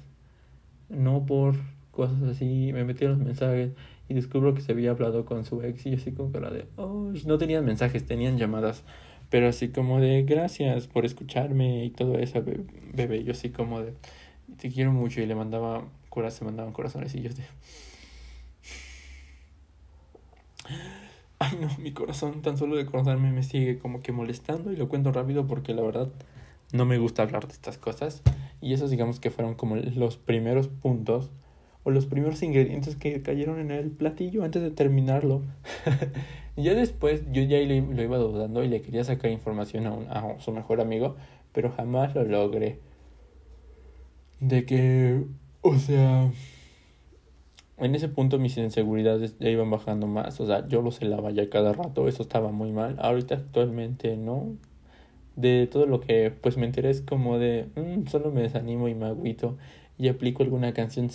no 0.89 1.27
por 1.27 1.57
cosas 1.91 2.23
así. 2.23 2.71
Me 2.73 2.83
metí 2.85 3.05
los 3.05 3.19
mensajes 3.19 3.73
y 4.09 4.15
descubro 4.15 4.55
que 4.55 4.61
se 4.61 4.73
había 4.73 4.91
hablado 4.91 5.25
con 5.25 5.45
su 5.45 5.63
ex 5.63 5.87
y 5.87 5.95
así 5.95 6.13
con 6.13 6.33
cara 6.33 6.51
de, 6.51 6.67
oh, 6.77 7.13
no 7.27 7.39
tenían 7.39 7.65
mensajes, 7.65 8.07
tenían 8.07 8.39
llamadas, 8.39 8.85
pero 9.31 9.49
así 9.49 9.69
como 9.69 10.01
de, 10.01 10.23
gracias 10.23 10.87
por 10.87 11.05
escucharme 11.05 11.85
y 11.85 11.91
todo 11.91 12.19
eso, 12.19 12.45
bebé, 12.93 13.25
yo 13.25 13.33
así 13.33 13.51
como 13.51 13.81
de, 13.81 13.95
te 14.59 14.71
quiero 14.71 14.93
mucho 14.93 15.21
y 15.21 15.27
le 15.27 15.35
mandaba, 15.35 15.85
se 16.29 16.45
mandaban 16.45 16.73
corazones 16.73 17.15
y 17.15 17.23
yo 17.23 17.31
de... 17.31 17.43
Ay 21.39 21.59
no, 21.61 21.69
mi 21.79 21.93
corazón 21.93 22.43
tan 22.43 22.57
solo 22.57 22.77
de 22.77 22.83
acordarme 22.83 23.33
me 23.33 23.43
sigue 23.43 23.79
como 23.79 24.03
que 24.03 24.13
molestando 24.13 24.73
y 24.73 24.77
lo 24.77 24.89
cuento 24.89 25.13
rápido 25.13 25.47
porque 25.47 25.75
la 25.75 25.83
verdad 25.83 26.09
no 26.73 26.85
me 26.87 26.99
gusta 26.99 27.23
hablar 27.23 27.47
de 27.47 27.53
estas 27.53 27.79
cosas. 27.79 28.23
Y 28.61 28.73
esos 28.73 28.91
digamos 28.91 29.21
que 29.21 29.31
fueron 29.31 29.55
como 29.55 29.77
los 29.77 30.17
primeros 30.17 30.69
puntos 30.69 31.31
o 31.85 31.91
los 31.91 32.07
primeros 32.07 32.43
ingredientes 32.43 32.97
que 32.97 33.23
cayeron 33.23 33.61
en 33.61 33.71
el 33.71 33.91
platillo 33.91 34.43
antes 34.43 34.63
de 34.63 34.71
terminarlo. 34.71 35.43
ya 36.57 36.75
después 36.75 37.23
yo 37.31 37.43
ya 37.43 37.59
lo, 37.59 38.03
iba 38.03 38.19
dudando 38.19 38.65
y 38.65 38.69
le 38.69 38.83
quería 38.83 39.05
sacar 39.05 39.31
información 39.31 39.87
a, 39.87 39.93
a 40.11 40.41
su 40.41 40.51
mejor 40.53 40.81
amigo, 40.81 41.17
pero 41.53 41.71
jamás 41.71 42.15
lo 42.15 42.25
logré. 42.25 42.79
De 44.41 44.65
que, 44.65 45.25
o 45.61 45.79
sea, 45.79 46.31
en 47.79 47.95
ese 47.95 48.09
punto 48.09 48.39
mis 48.39 48.57
inseguridades 48.57 49.39
ya 49.39 49.51
iban 49.51 49.71
bajando 49.71 50.07
más, 50.07 50.41
o 50.41 50.47
sea, 50.47 50.67
yo 50.69 50.81
lo 50.81 50.91
celaba 50.91 51.31
ya 51.31 51.51
cada 51.51 51.73
rato, 51.73 52.09
eso 52.09 52.23
estaba 52.23 52.51
muy 52.51 52.73
mal. 52.73 52.97
Ahorita 52.99 53.35
actualmente 53.37 54.17
no. 54.17 54.57
De 55.37 55.67
todo 55.67 55.87
lo 55.87 56.01
que 56.01 56.31
pues 56.31 56.57
me 56.57 56.67
enteré 56.67 56.91
es 56.91 57.03
como 57.03 57.39
de, 57.39 57.67
mm, 57.75 58.07
solo 58.07 58.31
me 58.31 58.43
desanimo 58.43 58.89
y 58.89 58.95
me 58.95 59.07
agüito 59.07 59.57
y 59.99 60.09
aplico 60.09 60.43
alguna 60.43 60.73
canción 60.73 61.09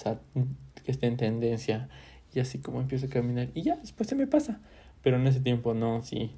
que 0.84 0.92
esté 0.92 1.08
en 1.08 1.18
tendencia 1.18 1.90
y 2.34 2.40
así 2.40 2.60
como 2.60 2.82
empiezo 2.82 3.08
a 3.08 3.10
caminar 3.10 3.50
y 3.54 3.64
ya, 3.64 3.76
después 3.78 4.08
se 4.08 4.16
me 4.16 4.28
pasa. 4.28 4.62
Pero 5.02 5.18
en 5.18 5.28
ese 5.28 5.40
tiempo 5.40 5.74
no, 5.74 6.02
sí. 6.02 6.32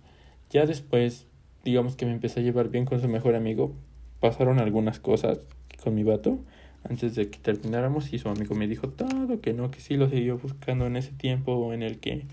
Ya 0.50 0.66
después, 0.66 1.28
digamos 1.64 1.96
que 1.96 2.06
me 2.06 2.12
empecé 2.12 2.40
a 2.40 2.44
llevar 2.44 2.70
bien 2.70 2.86
con 2.86 3.02
su 3.02 3.08
mejor 3.08 3.36
amigo, 3.36 3.74
pasaron 4.20 4.60
algunas 4.60 5.00
cosas 5.00 5.40
con 5.84 5.96
mi 5.96 6.04
vato 6.04 6.40
antes 6.84 7.16
de 7.16 7.30
que 7.30 7.40
termináramos 7.40 8.12
y 8.14 8.20
su 8.20 8.30
amigo 8.30 8.56
me 8.56 8.68
dijo 8.68 8.90
todo, 8.90 9.40
que 9.42 9.54
no, 9.54 9.70
que 9.72 9.80
sí 9.80 9.98
lo 9.98 10.10
siguió 10.10 10.38
buscando 10.38 10.88
en 10.88 10.98
ese 10.98 11.12
tiempo 11.12 11.74
en 11.74 11.84
el 11.84 12.00
que 12.00 12.26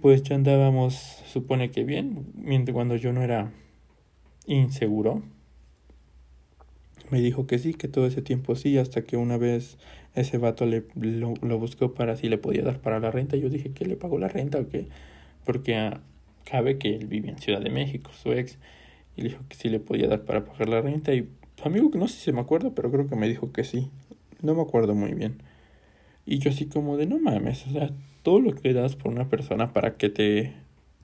pues 0.00 0.22
ya 0.22 0.36
andábamos, 0.36 0.94
supone 1.26 1.70
que 1.70 1.82
bien, 1.84 2.26
mientras 2.34 2.74
cuando 2.74 2.96
yo 2.96 3.12
no 3.12 3.22
era 3.22 3.50
inseguro. 4.46 5.22
Me 7.10 7.20
dijo 7.20 7.46
que 7.46 7.58
sí, 7.58 7.74
que 7.74 7.88
todo 7.88 8.06
ese 8.06 8.22
tiempo 8.22 8.56
sí, 8.56 8.78
hasta 8.78 9.02
que 9.02 9.16
una 9.16 9.36
vez 9.36 9.78
ese 10.14 10.38
vato 10.38 10.66
le, 10.66 10.84
lo, 10.94 11.58
buscó 11.58 11.94
para 11.94 12.16
si 12.16 12.28
le 12.28 12.38
podía 12.38 12.62
dar 12.62 12.80
para 12.80 12.98
la 13.00 13.10
renta. 13.10 13.36
Yo 13.36 13.48
dije 13.48 13.70
que 13.70 13.84
le 13.84 13.96
pagó 13.96 14.18
la 14.18 14.28
renta 14.28 14.58
o 14.58 14.68
qué, 14.68 14.88
porque 15.44 15.76
ah, 15.76 16.00
cabe 16.44 16.78
que 16.78 16.96
él 16.96 17.06
vivía 17.06 17.32
en 17.32 17.38
Ciudad 17.38 17.60
de 17.60 17.70
México, 17.70 18.10
su 18.12 18.32
ex, 18.32 18.58
y 19.16 19.22
le 19.22 19.28
dijo 19.30 19.44
que 19.48 19.56
sí 19.56 19.68
le 19.68 19.80
podía 19.80 20.08
dar 20.08 20.22
para 20.22 20.44
pagar 20.44 20.68
la 20.68 20.80
renta 20.80 21.14
y 21.14 21.28
amigo 21.64 21.90
no 21.94 22.08
sé 22.08 22.16
si 22.16 22.24
se 22.24 22.32
me 22.32 22.40
acuerda, 22.40 22.70
pero 22.74 22.90
creo 22.90 23.08
que 23.08 23.16
me 23.16 23.28
dijo 23.28 23.52
que 23.52 23.64
sí. 23.64 23.90
No 24.42 24.54
me 24.54 24.62
acuerdo 24.62 24.94
muy 24.94 25.14
bien. 25.14 25.42
Y 26.26 26.38
yo 26.38 26.50
así 26.50 26.66
como 26.66 26.96
de 26.96 27.06
no 27.06 27.18
mames, 27.18 27.66
o 27.66 27.70
sea, 27.70 27.90
todo 28.22 28.40
lo 28.40 28.54
que 28.54 28.72
das 28.72 28.96
por 28.96 29.12
una 29.12 29.28
persona 29.28 29.72
para 29.72 29.96
que 29.96 30.10
te 30.10 30.54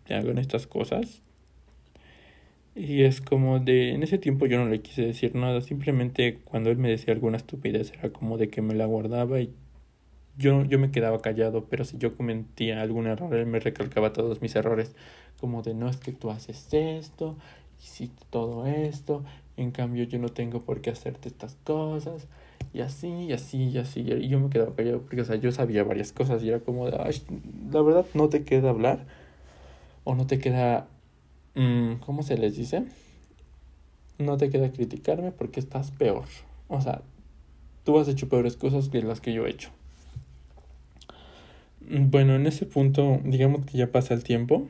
hagan 0.09 0.39
estas 0.39 0.67
cosas. 0.67 1.23
Y 2.75 3.02
es 3.02 3.21
como 3.21 3.61
de, 3.61 3.91
en 3.93 4.02
ese 4.02 4.19
tiempo 4.19 4.47
yo 4.47 4.59
no 4.59 4.69
le 4.71 4.81
quise 4.81 5.02
decir 5.02 5.35
nada, 5.35 5.61
simplemente 5.61 6.38
cuando 6.45 6.71
él 6.71 6.79
me 6.79 6.88
decía 6.88 7.12
alguna 7.12 7.37
estupidez 7.37 7.93
era 7.93 8.11
como 8.11 8.38
de 8.38 8.49
que 8.49 8.62
me 8.62 8.75
la 8.75 8.87
guardaba 8.87 9.41
y 9.41 9.52
yo, 10.38 10.64
yo 10.64 10.79
me 10.79 10.91
quedaba 10.91 11.21
callado, 11.21 11.67
pero 11.67 11.85
si 11.85 11.99
yo 11.99 12.17
cometía 12.17 12.81
algún 12.81 13.07
error, 13.07 13.35
él 13.35 13.47
me 13.47 13.61
recalcaba 13.61 14.12
todos 14.14 14.41
mis 14.41 14.57
errores, 14.57 14.95
como 15.38 15.62
de 15.62 15.75
no 15.75 15.88
es 15.88 15.99
que 15.99 16.12
tú 16.12 16.31
haces 16.31 16.69
esto, 16.73 17.37
hiciste 17.83 18.25
todo 18.31 18.67
esto, 18.67 19.25
en 19.57 19.71
cambio 19.71 20.05
yo 20.05 20.19
no 20.19 20.29
tengo 20.31 20.62
por 20.62 20.81
qué 20.81 20.91
hacerte 20.91 21.29
estas 21.29 21.57
cosas. 21.64 22.29
Y 22.75 22.81
así, 22.81 23.09
y 23.09 23.33
así, 23.33 23.64
y 23.69 23.79
así. 23.79 24.00
Y 24.00 24.29
yo 24.29 24.41
me 24.41 24.49
quedaba 24.49 24.75
callado 24.75 25.02
porque, 25.02 25.21
o 25.21 25.25
sea, 25.25 25.37
yo 25.37 25.52
sabía 25.52 25.85
varias 25.85 26.12
cosas 26.12 26.43
y 26.43 26.49
era 26.49 26.61
como 26.61 26.91
de, 26.91 26.97
Ay, 26.99 27.23
la 27.71 27.83
verdad 27.83 28.07
no 28.14 28.29
te 28.29 28.45
queda 28.45 28.71
hablar. 28.71 29.05
O 30.05 30.14
no 30.14 30.26
te 30.26 30.38
queda, 30.38 30.88
¿cómo 31.55 32.23
se 32.23 32.37
les 32.37 32.57
dice? 32.57 32.85
No 34.19 34.37
te 34.37 34.51
queda 34.51 34.73
criticarme 34.73 35.33
porque 35.33 35.61
estás 35.61 35.91
peor. 35.91 36.25
O 36.69 36.81
sea, 36.81 37.03
tú 37.85 37.99
has 37.99 38.09
hecho 38.09 38.29
peores 38.29 38.57
cosas 38.57 38.89
que 38.89 39.03
las 39.03 39.21
que 39.21 39.33
yo 39.33 39.47
he 39.47 39.51
hecho. 39.51 39.71
Bueno, 41.81 42.37
en 42.37 42.47
ese 42.47 42.65
punto, 42.65 43.21
digamos 43.25 43.67
que 43.67 43.79
ya 43.79 43.91
pasa 43.91 44.15
el 44.15 44.23
tiempo. 44.23 44.69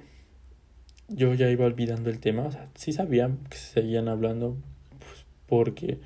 Yo 1.09 1.35
ya 1.35 1.51
iba 1.51 1.67
olvidando 1.67 2.11
el 2.11 2.19
tema. 2.21 2.45
O 2.45 2.53
sea, 2.53 2.69
sí 2.75 2.93
sabía 2.93 3.31
que 3.51 3.57
se 3.57 3.75
seguían 3.75 4.09
hablando, 4.09 4.57
porque 5.47 5.99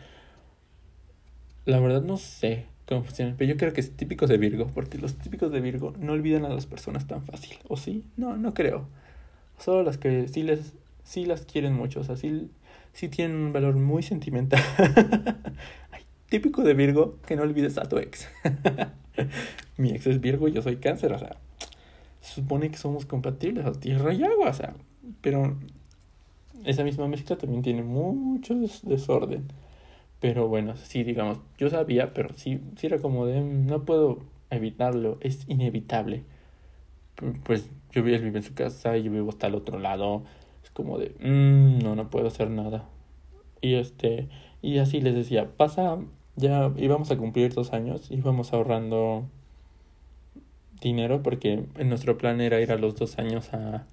la 1.65 1.81
verdad 1.81 2.03
no 2.03 2.17
sé 2.17 2.67
cómo 2.87 3.03
funciona, 3.03 3.35
pero 3.37 3.51
yo 3.53 3.57
creo 3.57 3.73
que 3.73 3.81
es 3.81 3.97
típico 3.97 4.27
de 4.27 4.39
Virgo, 4.39 4.69
porque 4.73 4.99
los 4.99 5.15
típicos 5.15 5.51
de 5.51 5.61
Virgo 5.61 5.93
no 5.99 6.13
olvidan 6.13 6.45
a 6.45 6.49
las 6.49 6.67
personas 6.67 7.07
tan 7.07 7.23
fácil, 7.25 7.57
¿o 7.69 7.77
sí? 7.77 8.05
No, 8.17 8.37
no 8.37 8.55
creo. 8.55 8.89
Solo 9.59 9.83
las 9.83 9.99
que 9.99 10.29
sí 10.29 10.43
les 10.43 10.75
sí 11.07 11.25
las 11.25 11.43
quieren 11.43 11.73
mucho, 11.73 12.01
o 12.01 12.05
sea, 12.05 12.17
sí, 12.17 12.51
tienen 13.09 13.37
un 13.37 13.53
valor 13.53 13.77
muy 13.77 14.03
sentimental. 14.03 14.63
típico 16.29 16.63
de 16.63 16.75
Virgo 16.75 17.17
que 17.27 17.37
no 17.37 17.43
olvides 17.43 17.79
a 17.79 17.89
tu 17.89 17.99
ex. 17.99 18.29
Mi 19.77 19.91
ex 19.91 20.07
es 20.07 20.21
Virgo 20.21 20.49
y 20.49 20.53
yo 20.53 20.63
soy 20.63 20.77
cáncer, 20.77 21.13
o 21.13 21.19
sea, 21.19 21.37
se 22.21 22.35
supone 22.35 22.71
que 22.71 22.77
somos 22.77 23.07
compatibles 23.07 23.65
a 23.65 23.73
tierra 23.73 24.13
y 24.13 24.25
agua, 24.25 24.51
o 24.51 24.53
sea, 24.53 24.75
pero 25.21 25.57
esa 26.65 26.83
misma 26.83 27.07
mezcla 27.07 27.37
también 27.37 27.63
tiene 27.63 27.83
mucho 27.83 28.55
desorden. 28.83 29.45
Pero 30.19 30.49
bueno, 30.49 30.77
sí, 30.77 31.05
digamos, 31.05 31.39
yo 31.59 31.71
sabía, 31.71 32.13
pero 32.15 32.31
sí, 32.37 32.61
sí 32.77 32.87
era 32.87 32.99
como 32.99 33.27
de, 33.27 33.41
mm, 33.41 33.67
no 33.67 33.85
puedo 33.85 34.21
evitarlo, 34.51 35.19
es 35.21 35.45
inevitable. 35.49 36.25
Pues 37.45 37.71
yo 37.93 38.05
él 38.05 38.23
vive 38.23 38.39
en 38.39 38.43
su 38.45 38.55
casa 38.55 38.97
y 38.97 39.05
yo 39.05 39.11
vivo 39.11 39.31
hasta 39.31 39.47
el 39.47 39.55
otro 39.55 39.79
lado. 39.79 40.25
Es 40.63 40.71
como 40.71 40.99
de, 40.99 41.15
mmm, 41.21 41.79
no, 41.83 41.95
no 41.97 42.11
puedo 42.11 42.29
hacer 42.29 42.51
nada. 42.51 42.89
Y 43.61 43.75
este, 43.75 44.29
y 44.63 44.79
así 44.79 45.01
les 45.01 45.15
decía, 45.15 45.57
pasa, 45.57 45.99
ya 46.37 46.73
íbamos 46.77 47.11
a 47.11 47.17
cumplir 47.17 47.55
dos 47.55 47.73
años, 47.73 48.11
íbamos 48.11 48.53
ahorrando 48.53 49.25
dinero 50.81 51.23
porque 51.23 51.65
en 51.77 51.89
nuestro 51.89 52.19
plan 52.19 52.41
era 52.41 52.61
ir 52.61 52.71
a 52.71 52.77
los 52.77 52.97
dos 52.97 53.19
años 53.19 53.53
a, 53.55 53.87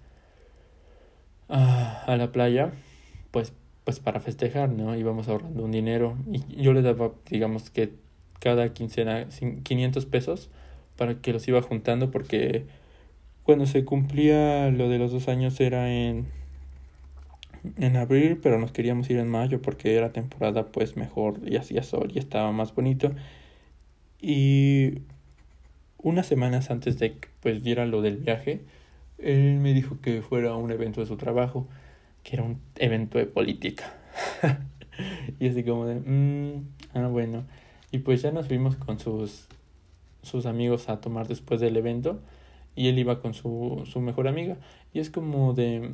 a, 1.48 2.18
la 2.18 2.32
playa, 2.32 2.74
pues, 3.32 3.54
pues 3.84 4.00
para 4.00 4.20
festejar, 4.20 4.70
¿no? 4.70 4.96
Íbamos 4.96 5.28
ahorrando 5.30 5.64
un 5.64 5.72
dinero 5.72 6.18
y 6.32 6.62
yo 6.62 6.74
le 6.74 6.82
daba, 6.82 7.12
digamos 7.30 7.70
que 7.70 7.94
cada 8.40 8.74
quincena 8.74 9.28
500 9.64 10.06
pesos 10.06 10.50
para 10.98 11.22
que 11.22 11.32
los 11.32 11.48
iba 11.48 11.62
juntando 11.62 12.12
porque 12.12 12.66
cuando 13.44 13.66
se 13.66 13.86
cumplía 13.86 14.70
lo 14.70 14.90
de 14.90 15.00
los 15.00 15.12
dos 15.12 15.28
años 15.28 15.60
era 15.60 15.92
en 15.92 16.28
en 17.78 17.96
abril 17.96 18.40
pero 18.42 18.60
nos 18.60 18.72
queríamos 18.72 19.10
ir 19.10 19.18
en 19.18 19.30
mayo 19.30 19.62
porque 19.62 19.96
era 19.96 20.12
temporada 20.12 20.68
pues 20.68 20.98
mejor 20.98 21.40
y 21.46 21.56
hacía 21.56 21.84
sol 21.84 22.12
y 22.14 22.20
estaba 22.20 22.52
más 22.52 22.76
bonito 22.76 23.14
y 24.22 25.00
unas 25.98 26.26
semanas 26.28 26.72
antes 26.72 27.00
de 27.00 27.14
que 27.20 27.30
pues 27.42 27.64
diera 27.64 27.86
lo 27.86 28.02
del 28.02 28.18
viaje 28.18 28.62
él 29.24 29.60
me 29.60 29.74
dijo 29.74 30.00
que 30.02 30.22
fuera 30.22 30.56
un 30.56 30.72
evento 30.72 31.02
de 31.02 31.08
su 31.08 31.18
trabajo, 31.18 31.68
que 32.24 32.36
era 32.36 32.44
un 32.44 32.60
evento 32.76 33.18
de 33.18 33.26
política. 33.26 33.94
y 35.40 35.48
así 35.48 35.64
como 35.64 35.86
de, 35.86 35.96
mmm, 35.96 36.68
ah, 36.94 37.08
bueno. 37.08 37.46
Y 37.92 38.00
pues 38.00 38.22
ya 38.22 38.32
nos 38.32 38.48
fuimos 38.48 38.76
con 38.76 39.00
sus, 39.00 39.48
sus 40.22 40.46
amigos 40.46 40.90
a 40.90 41.00
tomar 41.00 41.28
después 41.28 41.62
del 41.62 41.78
evento 41.78 42.22
y 42.76 42.88
él 42.88 43.00
iba 43.00 43.22
con 43.22 43.34
su, 43.34 43.84
su 43.86 44.02
mejor 44.02 44.28
amiga. 44.28 44.58
Y 44.94 45.00
es 45.00 45.10
como 45.10 45.54
de, 45.54 45.94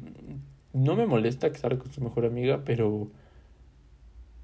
no 0.74 0.96
me 0.96 1.06
molesta 1.06 1.52
que 1.52 1.58
salga 1.58 1.80
con 1.80 1.92
su 1.92 2.02
mejor 2.02 2.26
amiga, 2.26 2.64
pero, 2.66 3.10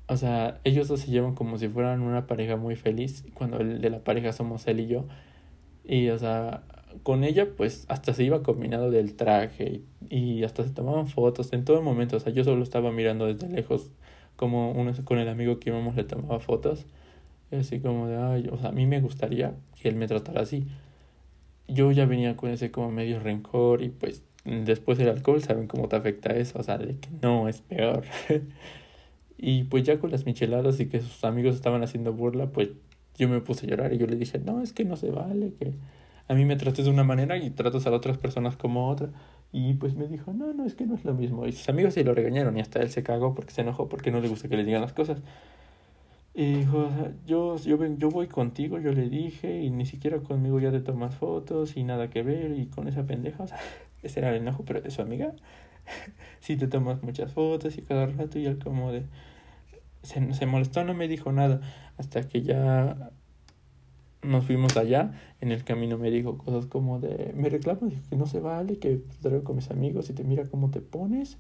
o 0.08 0.18
sea, 0.18 0.60
ellos 0.64 0.88
dos 0.88 1.02
se 1.02 1.12
llevan 1.12 1.36
como 1.36 1.58
si 1.58 1.68
fueran 1.70 2.02
una 2.02 2.28
pareja 2.28 2.56
muy 2.58 2.76
feliz, 2.76 3.26
cuando 3.34 3.60
el 3.60 3.82
de 3.82 3.90
la 3.90 4.00
pareja 4.04 4.34
somos 4.34 4.68
él 4.68 4.82
y 4.82 4.88
yo. 4.88 5.06
Y, 5.84 6.10
o 6.10 6.18
sea, 6.20 6.64
con 7.04 7.24
ella 7.24 7.48
pues 7.56 7.86
hasta 7.90 8.14
se 8.14 8.24
iba 8.24 8.44
combinado 8.44 8.92
del 8.92 9.16
traje 9.16 9.82
y, 10.10 10.44
hasta 10.44 10.64
se 10.64 10.72
tomaban 10.72 11.08
fotos 11.08 11.54
en 11.54 11.66
todo 11.66 11.82
momento. 11.82 12.18
O 12.18 12.20
sea, 12.20 12.34
yo 12.34 12.44
solo 12.44 12.64
estaba 12.64 12.92
mirando 12.92 13.26
desde 13.28 13.50
lejos 13.50 13.92
como 14.36 14.72
uno 14.72 14.94
con 15.04 15.20
el 15.20 15.30
amigo 15.30 15.60
que 15.60 15.70
íbamos 15.70 15.96
le 15.96 16.04
tomaba 16.04 16.40
fotos. 16.40 16.86
Y 17.52 17.58
así 17.58 17.80
como 17.80 18.08
de, 18.08 18.18
ay, 18.18 18.50
o 18.52 18.58
sea, 18.58 18.70
a 18.70 18.72
mí 18.72 18.86
me 18.86 19.02
gustaría 19.02 19.54
que 19.82 19.90
él 19.90 19.96
me 19.96 20.08
tratara 20.08 20.42
así. 20.42 20.68
Yo 21.68 21.92
ya 21.92 22.06
venía 22.06 22.36
con 22.36 22.52
ese 22.52 22.72
como 22.72 22.92
medio 22.92 23.20
rencor 23.20 23.82
y 23.82 23.90
pues 23.90 24.24
después 24.46 24.98
del 24.98 25.10
alcohol 25.10 25.42
saben 25.42 25.68
cómo 25.68 25.88
te 25.88 25.96
afecta 25.96 26.36
eso, 26.36 26.60
o 26.60 26.64
sea, 26.64 26.78
de 26.78 26.98
que 26.98 27.10
no, 27.22 27.48
es 27.48 27.62
peor. 27.62 28.04
y 29.38 29.64
pues 29.66 29.84
ya 29.84 30.00
con 30.00 30.12
las 30.12 30.26
micheladas 30.26 30.80
y 30.80 30.88
que 30.88 31.02
sus 31.02 31.24
amigos 31.24 31.56
estaban 31.56 31.84
haciendo 31.84 32.14
burla, 32.14 32.48
pues 32.48 32.70
yo 33.18 33.30
me 33.30 33.42
puse 33.42 33.66
a 33.66 33.70
llorar 33.70 33.94
y 33.94 33.98
yo 33.98 34.08
le 34.08 34.16
dije, 34.16 34.40
no, 34.40 34.62
es 34.62 34.74
que 34.74 34.86
no 34.86 34.96
se 34.96 35.10
vale, 35.10 35.54
que 35.60 35.74
a 36.28 36.34
mí 36.34 36.46
me 36.46 36.56
trates 36.56 36.86
de 36.86 36.92
una 36.92 37.04
manera 37.04 37.38
y 37.38 37.50
tratas 37.50 37.86
a 37.88 37.92
otras 37.92 38.18
personas 38.18 38.56
como 38.56 38.90
otra. 38.90 39.10
Y 39.52 39.76
pues 39.76 39.96
me 39.96 40.08
dijo, 40.08 40.34
no, 40.34 40.54
no, 40.54 40.66
es 40.66 40.76
que 40.76 40.86
no 40.86 40.96
es 40.96 41.06
lo 41.06 41.14
mismo. 41.14 41.48
Y 41.48 41.54
sus 41.54 41.70
amigos 41.70 41.94
sí 41.94 42.04
lo 42.04 42.14
regañaron 42.14 42.58
y 42.58 42.62
hasta 42.62 42.82
él 42.82 42.90
se 42.90 43.04
cagó 43.04 43.36
porque 43.36 43.54
se 43.54 43.62
enojó 43.62 43.88
porque 43.88 44.12
no 44.12 44.20
le 44.20 44.28
gusta 44.28 44.50
que 44.50 44.58
le 44.58 44.66
digan 44.66 44.82
las 44.82 44.94
cosas. 44.94 45.20
Y 46.38 46.54
dijo, 46.54 46.90
yo, 47.26 47.56
yo, 47.56 47.78
yo 47.98 48.10
voy 48.10 48.28
contigo, 48.28 48.78
yo 48.80 48.92
le 48.92 49.10
dije, 49.10 49.62
y 49.62 49.70
ni 49.70 49.86
siquiera 49.86 50.20
conmigo 50.20 50.60
ya 50.60 50.70
te 50.70 50.82
tomas 50.82 51.16
fotos 51.16 51.78
y 51.78 51.84
nada 51.86 52.10
que 52.10 52.24
ver, 52.24 52.52
y 52.60 52.66
con 52.68 52.90
esa 52.90 53.06
pendeja, 53.06 53.44
o 53.44 53.48
sea, 53.48 53.58
ese 54.04 54.20
era 54.20 54.32
el 54.32 54.38
enojo, 54.42 54.66
pero 54.66 54.82
de 54.82 54.92
su 54.92 55.02
amiga. 55.02 55.34
si 56.42 56.58
te 56.58 56.68
tomas 56.68 57.02
muchas 57.04 57.32
fotos 57.32 57.78
y 57.78 57.82
cada 57.84 58.08
rato 58.08 58.38
y 58.38 58.46
él 58.46 58.60
como 58.60 58.92
de... 58.92 59.06
Se, 60.04 60.34
se 60.34 60.46
molestó, 60.46 60.84
no 60.84 60.94
me 60.94 61.08
dijo 61.08 61.32
nada, 61.32 61.62
hasta 61.98 62.28
que 62.28 62.44
ya 62.44 63.12
nos 64.26 64.46
fuimos 64.46 64.76
allá, 64.78 65.14
en 65.40 65.52
el 65.52 65.64
camino 65.64 65.98
me 65.98 66.12
dijo 66.12 66.38
cosas 66.38 66.66
como 66.66 67.00
de, 67.00 67.34
me 67.36 67.50
reclamo 67.50 67.90
que 68.10 68.16
no 68.16 68.26
se 68.28 68.40
vale, 68.40 68.78
que 68.78 69.02
traigo 69.22 69.44
con 69.44 69.56
mis 69.56 69.72
amigos 69.72 70.10
y 70.10 70.14
te 70.14 70.24
mira 70.24 70.44
cómo 70.46 70.70
te 70.70 70.82
pones. 70.82 71.38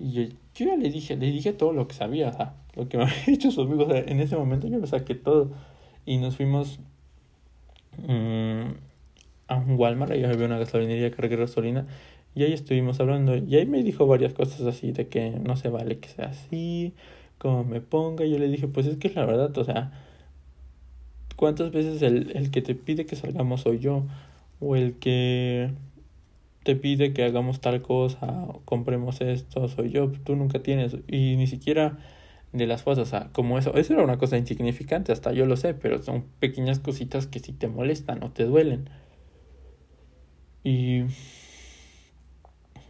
Y 0.00 0.12
yo, 0.12 0.22
yo, 0.54 0.66
ya 0.66 0.76
le 0.76 0.90
dije, 0.90 1.16
le 1.16 1.30
dije 1.30 1.52
todo 1.52 1.72
lo 1.72 1.86
que 1.86 1.94
sabía, 1.94 2.30
o 2.30 2.32
sea, 2.32 2.54
lo 2.74 2.88
que 2.88 2.96
me 2.98 3.04
había 3.04 3.24
dicho 3.26 3.50
sus 3.50 3.66
amigos, 3.66 3.88
en 3.94 4.20
ese 4.20 4.36
momento 4.36 4.66
yo 4.66 4.78
lo 4.78 4.86
saqué 4.86 5.14
todo. 5.14 5.52
Y 6.06 6.18
nos 6.18 6.36
fuimos 6.36 6.80
um, 8.08 8.74
a 9.48 9.56
un 9.56 9.78
Walmart, 9.78 10.12
ahí 10.12 10.24
había 10.24 10.46
una 10.46 10.58
gasolinería 10.58 11.10
que 11.10 11.28
gasolina, 11.36 11.86
y 12.34 12.42
ahí 12.44 12.52
estuvimos 12.52 12.98
hablando, 13.00 13.36
y 13.36 13.56
ahí 13.56 13.66
me 13.66 13.82
dijo 13.82 14.06
varias 14.06 14.32
cosas 14.32 14.62
así, 14.62 14.92
de 14.92 15.08
que 15.08 15.30
no 15.30 15.56
se 15.56 15.68
vale 15.68 15.98
que 15.98 16.08
sea 16.08 16.26
así, 16.26 16.94
como 17.38 17.64
me 17.64 17.80
ponga, 17.80 18.24
yo 18.24 18.38
le 18.38 18.48
dije, 18.48 18.68
pues 18.68 18.86
es 18.86 18.96
que 18.96 19.08
es 19.08 19.14
la 19.16 19.26
verdad, 19.26 19.56
o 19.56 19.64
sea, 19.64 19.92
¿Cuántas 21.40 21.72
veces 21.72 22.02
el, 22.02 22.32
el 22.36 22.50
que 22.50 22.60
te 22.60 22.74
pide 22.74 23.06
que 23.06 23.16
salgamos 23.16 23.62
soy 23.62 23.78
yo? 23.78 24.04
O 24.60 24.76
el 24.76 24.98
que 24.98 25.70
te 26.64 26.76
pide 26.76 27.12
que 27.12 27.24
hagamos 27.24 27.60
tal 27.60 27.82
cosa, 27.82 28.26
o 28.48 28.62
compremos 28.64 29.20
esto, 29.20 29.68
soy 29.68 29.90
yo, 29.90 30.10
tú 30.12 30.36
nunca 30.36 30.62
tienes. 30.62 30.96
Y 31.08 31.36
ni 31.36 31.46
siquiera 31.46 31.98
de 32.52 32.66
las 32.66 32.82
cosas, 32.82 33.08
o 33.08 33.10
sea, 33.10 33.30
como 33.32 33.58
eso, 33.58 33.74
eso 33.76 33.94
era 33.94 34.04
una 34.04 34.18
cosa 34.18 34.36
insignificante, 34.38 35.12
hasta 35.12 35.32
yo 35.32 35.46
lo 35.46 35.56
sé, 35.56 35.74
pero 35.74 36.02
son 36.02 36.24
pequeñas 36.40 36.78
cositas 36.80 37.26
que 37.26 37.40
sí 37.40 37.52
te 37.52 37.68
molestan 37.68 38.22
o 38.24 38.30
te 38.32 38.44
duelen. 38.44 38.90
Y 40.64 41.04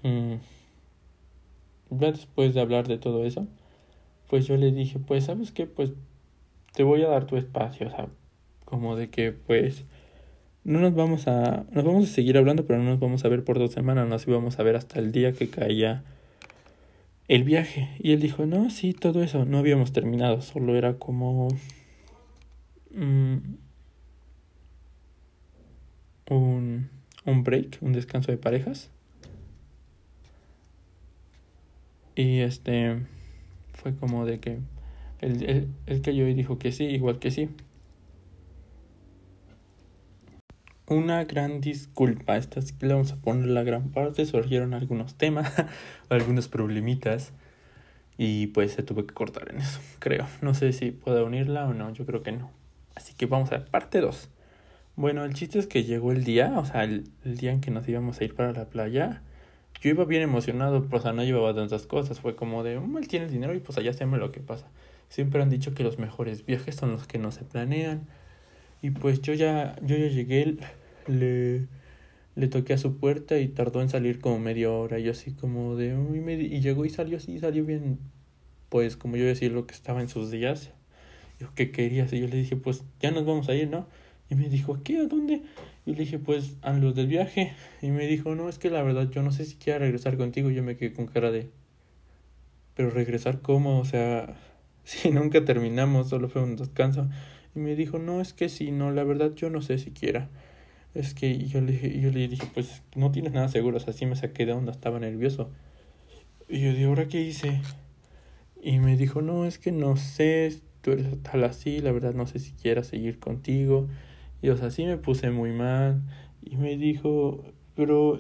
mm, 0.02 0.34
ya 1.90 2.12
después 2.12 2.54
de 2.54 2.60
hablar 2.60 2.88
de 2.88 2.98
todo 2.98 3.24
eso, 3.24 3.46
pues 4.28 4.46
yo 4.46 4.56
le 4.56 4.72
dije, 4.72 4.98
pues, 5.00 5.24
¿sabes 5.26 5.52
qué? 5.52 5.66
Pues 5.66 5.92
te 6.74 6.84
voy 6.84 7.02
a 7.02 7.08
dar 7.08 7.26
tu 7.26 7.36
espacio, 7.36 7.88
o 7.88 7.90
sea, 7.90 8.08
como 8.64 8.96
de 8.96 9.10
que 9.10 9.32
pues 9.32 9.84
no 10.64 10.80
nos 10.80 10.94
vamos 10.94 11.26
a 11.26 11.64
nos 11.72 11.84
vamos 11.84 12.04
a 12.04 12.12
seguir 12.12 12.36
hablando 12.36 12.66
pero 12.66 12.78
no 12.78 12.90
nos 12.90 13.00
vamos 13.00 13.24
a 13.24 13.28
ver 13.28 13.44
por 13.44 13.58
dos 13.58 13.72
semanas 13.72 14.08
nos 14.08 14.26
íbamos 14.26 14.58
a 14.58 14.62
ver 14.62 14.76
hasta 14.76 14.98
el 14.98 15.12
día 15.12 15.32
que 15.32 15.48
caía 15.48 16.04
el 17.28 17.44
viaje. 17.44 17.88
Y 18.00 18.12
él 18.12 18.20
dijo 18.20 18.44
no 18.46 18.70
sí 18.70 18.92
todo 18.92 19.22
eso 19.22 19.44
no 19.44 19.58
habíamos 19.58 19.92
terminado 19.92 20.42
solo 20.42 20.76
era 20.76 20.94
como 20.94 21.48
mm, 22.94 23.36
un 26.30 26.90
un 27.26 27.44
break 27.44 27.78
un 27.80 27.92
descanso 27.92 28.32
de 28.32 28.38
parejas 28.38 28.90
y 32.14 32.40
este 32.40 32.98
fue 33.74 33.94
como 33.94 34.26
de 34.26 34.40
que 34.40 34.58
él, 35.20 35.42
él, 35.44 35.68
él 35.86 36.02
cayó 36.02 36.26
y 36.26 36.34
dijo 36.34 36.58
que 36.58 36.72
sí 36.72 36.84
igual 36.84 37.18
que 37.18 37.30
sí 37.30 37.48
una 40.90 41.24
gran 41.24 41.60
disculpa. 41.60 42.36
Esta 42.36 42.60
sí 42.62 42.74
que 42.78 42.86
le 42.86 42.94
vamos 42.94 43.12
a 43.12 43.16
poner 43.16 43.48
la 43.48 43.62
gran 43.62 43.90
parte. 43.90 44.26
Surgieron 44.26 44.74
algunos 44.74 45.14
temas, 45.14 45.52
algunos 46.08 46.48
problemitas. 46.48 47.32
Y 48.18 48.48
pues 48.48 48.72
se 48.72 48.82
tuvo 48.82 49.06
que 49.06 49.14
cortar 49.14 49.50
en 49.50 49.60
eso, 49.60 49.80
creo. 49.98 50.26
No 50.42 50.52
sé 50.52 50.72
si 50.74 50.90
puedo 50.90 51.24
unirla 51.24 51.66
o 51.66 51.72
no, 51.72 51.92
yo 51.94 52.04
creo 52.04 52.22
que 52.22 52.32
no. 52.32 52.50
Así 52.94 53.14
que 53.14 53.24
vamos 53.26 53.50
a 53.50 53.58
ver, 53.58 53.68
parte 53.68 54.00
2. 54.00 54.28
Bueno, 54.96 55.24
el 55.24 55.32
chiste 55.32 55.58
es 55.58 55.66
que 55.66 55.84
llegó 55.84 56.12
el 56.12 56.24
día, 56.24 56.58
o 56.58 56.66
sea, 56.66 56.84
el, 56.84 57.10
día 57.24 57.52
en 57.52 57.62
que 57.62 57.70
nos 57.70 57.88
íbamos 57.88 58.20
a 58.20 58.24
ir 58.24 58.34
para 58.34 58.52
la 58.52 58.66
playa. 58.66 59.22
Yo 59.80 59.88
iba 59.88 60.04
bien 60.04 60.20
emocionado, 60.20 60.84
pues, 60.86 61.00
o 61.00 61.02
sea, 61.04 61.12
no 61.14 61.24
llevaba 61.24 61.54
tantas 61.54 61.86
cosas. 61.86 62.20
Fue 62.20 62.36
como 62.36 62.62
de, 62.62 62.76
um, 62.76 62.98
él 62.98 63.08
tiene 63.08 63.24
el 63.24 63.32
dinero 63.32 63.54
y 63.54 63.60
pues 63.60 63.78
allá 63.78 63.94
se 63.94 64.04
lo 64.04 64.32
que 64.32 64.40
pasa. 64.40 64.66
Siempre 65.08 65.40
han 65.42 65.48
dicho 65.48 65.72
que 65.72 65.84
los 65.84 65.98
mejores 65.98 66.44
viajes 66.44 66.76
son 66.76 66.92
los 66.92 67.06
que 67.06 67.18
no 67.18 67.30
se 67.30 67.44
planean. 67.44 68.06
Y 68.82 68.90
pues 68.90 69.22
yo 69.22 69.32
ya, 69.32 69.76
yo 69.82 69.96
ya 69.96 70.08
llegué, 70.08 70.58
le, 71.10 71.66
le 72.36 72.48
toqué 72.48 72.72
a 72.72 72.78
su 72.78 72.96
puerta 72.96 73.38
y 73.38 73.48
tardó 73.48 73.82
en 73.82 73.88
salir 73.88 74.20
como 74.20 74.38
media 74.38 74.70
hora. 74.70 74.98
Y 74.98 75.04
yo 75.04 75.12
así 75.12 75.32
como 75.32 75.76
de... 75.76 75.94
y 76.50 76.60
llegó 76.60 76.84
y 76.84 76.90
salió 76.90 77.18
así, 77.18 77.38
salió 77.38 77.64
bien. 77.64 77.98
Pues 78.68 78.96
como 78.96 79.16
yo 79.16 79.26
decía 79.26 79.50
lo 79.50 79.66
que 79.66 79.74
estaba 79.74 80.00
en 80.00 80.08
sus 80.08 80.30
días. 80.30 80.72
Dijo, 81.38 81.52
¿qué 81.54 81.70
querías? 81.70 82.12
Y 82.12 82.20
yo 82.20 82.28
le 82.28 82.36
dije, 82.36 82.56
pues 82.56 82.84
ya 83.00 83.10
nos 83.10 83.24
vamos 83.24 83.48
a 83.48 83.54
ir, 83.54 83.68
¿no? 83.68 83.86
Y 84.28 84.36
me 84.36 84.48
dijo, 84.48 84.74
¿a 84.74 84.82
qué? 84.82 84.98
¿A 84.98 85.06
dónde? 85.06 85.42
Y 85.86 85.92
le 85.92 86.00
dije, 86.00 86.18
pues 86.18 86.56
a 86.62 86.72
los 86.72 86.94
del 86.94 87.08
viaje. 87.08 87.52
Y 87.82 87.90
me 87.90 88.06
dijo, 88.06 88.34
no, 88.34 88.48
es 88.48 88.58
que 88.58 88.70
la 88.70 88.82
verdad 88.82 89.10
yo 89.10 89.22
no 89.22 89.32
sé 89.32 89.44
si 89.44 89.56
quiera 89.56 89.80
regresar 89.80 90.16
contigo. 90.16 90.50
Yo 90.50 90.62
me 90.62 90.76
quedé 90.76 90.92
con 90.92 91.06
cara 91.06 91.30
de... 91.30 91.50
Pero 92.74 92.90
regresar 92.90 93.40
cómo? 93.42 93.80
O 93.80 93.84
sea, 93.84 94.36
si 94.84 95.10
nunca 95.10 95.44
terminamos, 95.44 96.08
solo 96.08 96.28
fue 96.28 96.42
un 96.42 96.56
descanso. 96.56 97.08
Y 97.56 97.58
me 97.58 97.74
dijo, 97.74 97.98
no, 97.98 98.20
es 98.20 98.32
que 98.32 98.48
si 98.48 98.70
no, 98.70 98.92
la 98.92 99.02
verdad 99.02 99.34
yo 99.34 99.50
no 99.50 99.60
sé 99.62 99.78
si 99.78 99.90
quiera 99.90 100.30
es 100.94 101.14
que 101.14 101.46
yo 101.46 101.60
le, 101.60 102.00
yo 102.00 102.10
le 102.10 102.28
dije, 102.28 102.46
pues 102.52 102.82
no 102.96 103.12
tienes 103.12 103.32
nada 103.32 103.48
seguro, 103.48 103.76
o 103.76 103.80
sea, 103.80 103.92
sí 103.92 104.06
me 104.06 104.16
saqué 104.16 104.46
de 104.46 104.52
onda, 104.52 104.72
estaba 104.72 104.98
nervioso. 104.98 105.50
Y 106.48 106.60
yo 106.60 106.70
dije, 106.70 106.84
¿ahora 106.84 107.06
qué 107.08 107.20
hice? 107.20 107.60
Y 108.62 108.78
me 108.80 108.96
dijo, 108.96 109.22
no, 109.22 109.46
es 109.46 109.58
que 109.58 109.72
no 109.72 109.96
sé, 109.96 110.60
tú 110.80 110.92
eres 110.92 111.22
tal 111.22 111.44
así, 111.44 111.80
la 111.80 111.92
verdad 111.92 112.14
no 112.14 112.26
sé 112.26 112.38
si 112.38 112.52
quiera 112.52 112.82
seguir 112.82 113.18
contigo. 113.18 113.88
Y 114.42 114.48
o 114.50 114.56
sea, 114.56 114.70
sí 114.70 114.84
me 114.84 114.96
puse 114.96 115.30
muy 115.30 115.52
mal. 115.52 116.02
Y 116.42 116.56
me 116.56 116.76
dijo, 116.76 117.44
pero, 117.76 118.18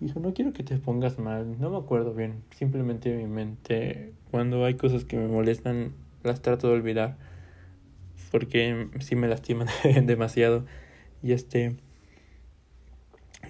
dijo, 0.00 0.20
no 0.20 0.32
quiero 0.32 0.52
que 0.52 0.62
te 0.62 0.78
pongas 0.78 1.18
mal, 1.18 1.58
no 1.60 1.70
me 1.70 1.78
acuerdo 1.78 2.14
bien, 2.14 2.42
simplemente 2.50 3.14
mi 3.16 3.26
mente, 3.26 4.12
cuando 4.30 4.64
hay 4.64 4.74
cosas 4.74 5.04
que 5.04 5.16
me 5.16 5.26
molestan, 5.26 5.92
las 6.22 6.42
trato 6.42 6.68
de 6.68 6.74
olvidar, 6.74 7.16
porque 8.30 8.88
sí 9.00 9.16
me 9.16 9.28
lastiman 9.28 9.68
demasiado. 10.04 10.64
Y 11.22 11.32
este, 11.32 11.76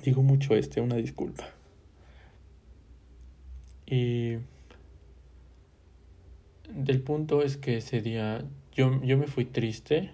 digo 0.05 0.22
mucho 0.22 0.57
este, 0.57 0.81
una 0.81 0.96
disculpa. 0.96 1.44
Y 3.87 4.38
del 6.68 7.00
punto 7.02 7.42
es 7.42 7.57
que 7.57 7.76
ese 7.79 8.00
día 8.02 8.44
yo, 8.72 9.00
yo 9.02 9.16
me 9.18 9.26
fui 9.26 9.44
triste 9.44 10.11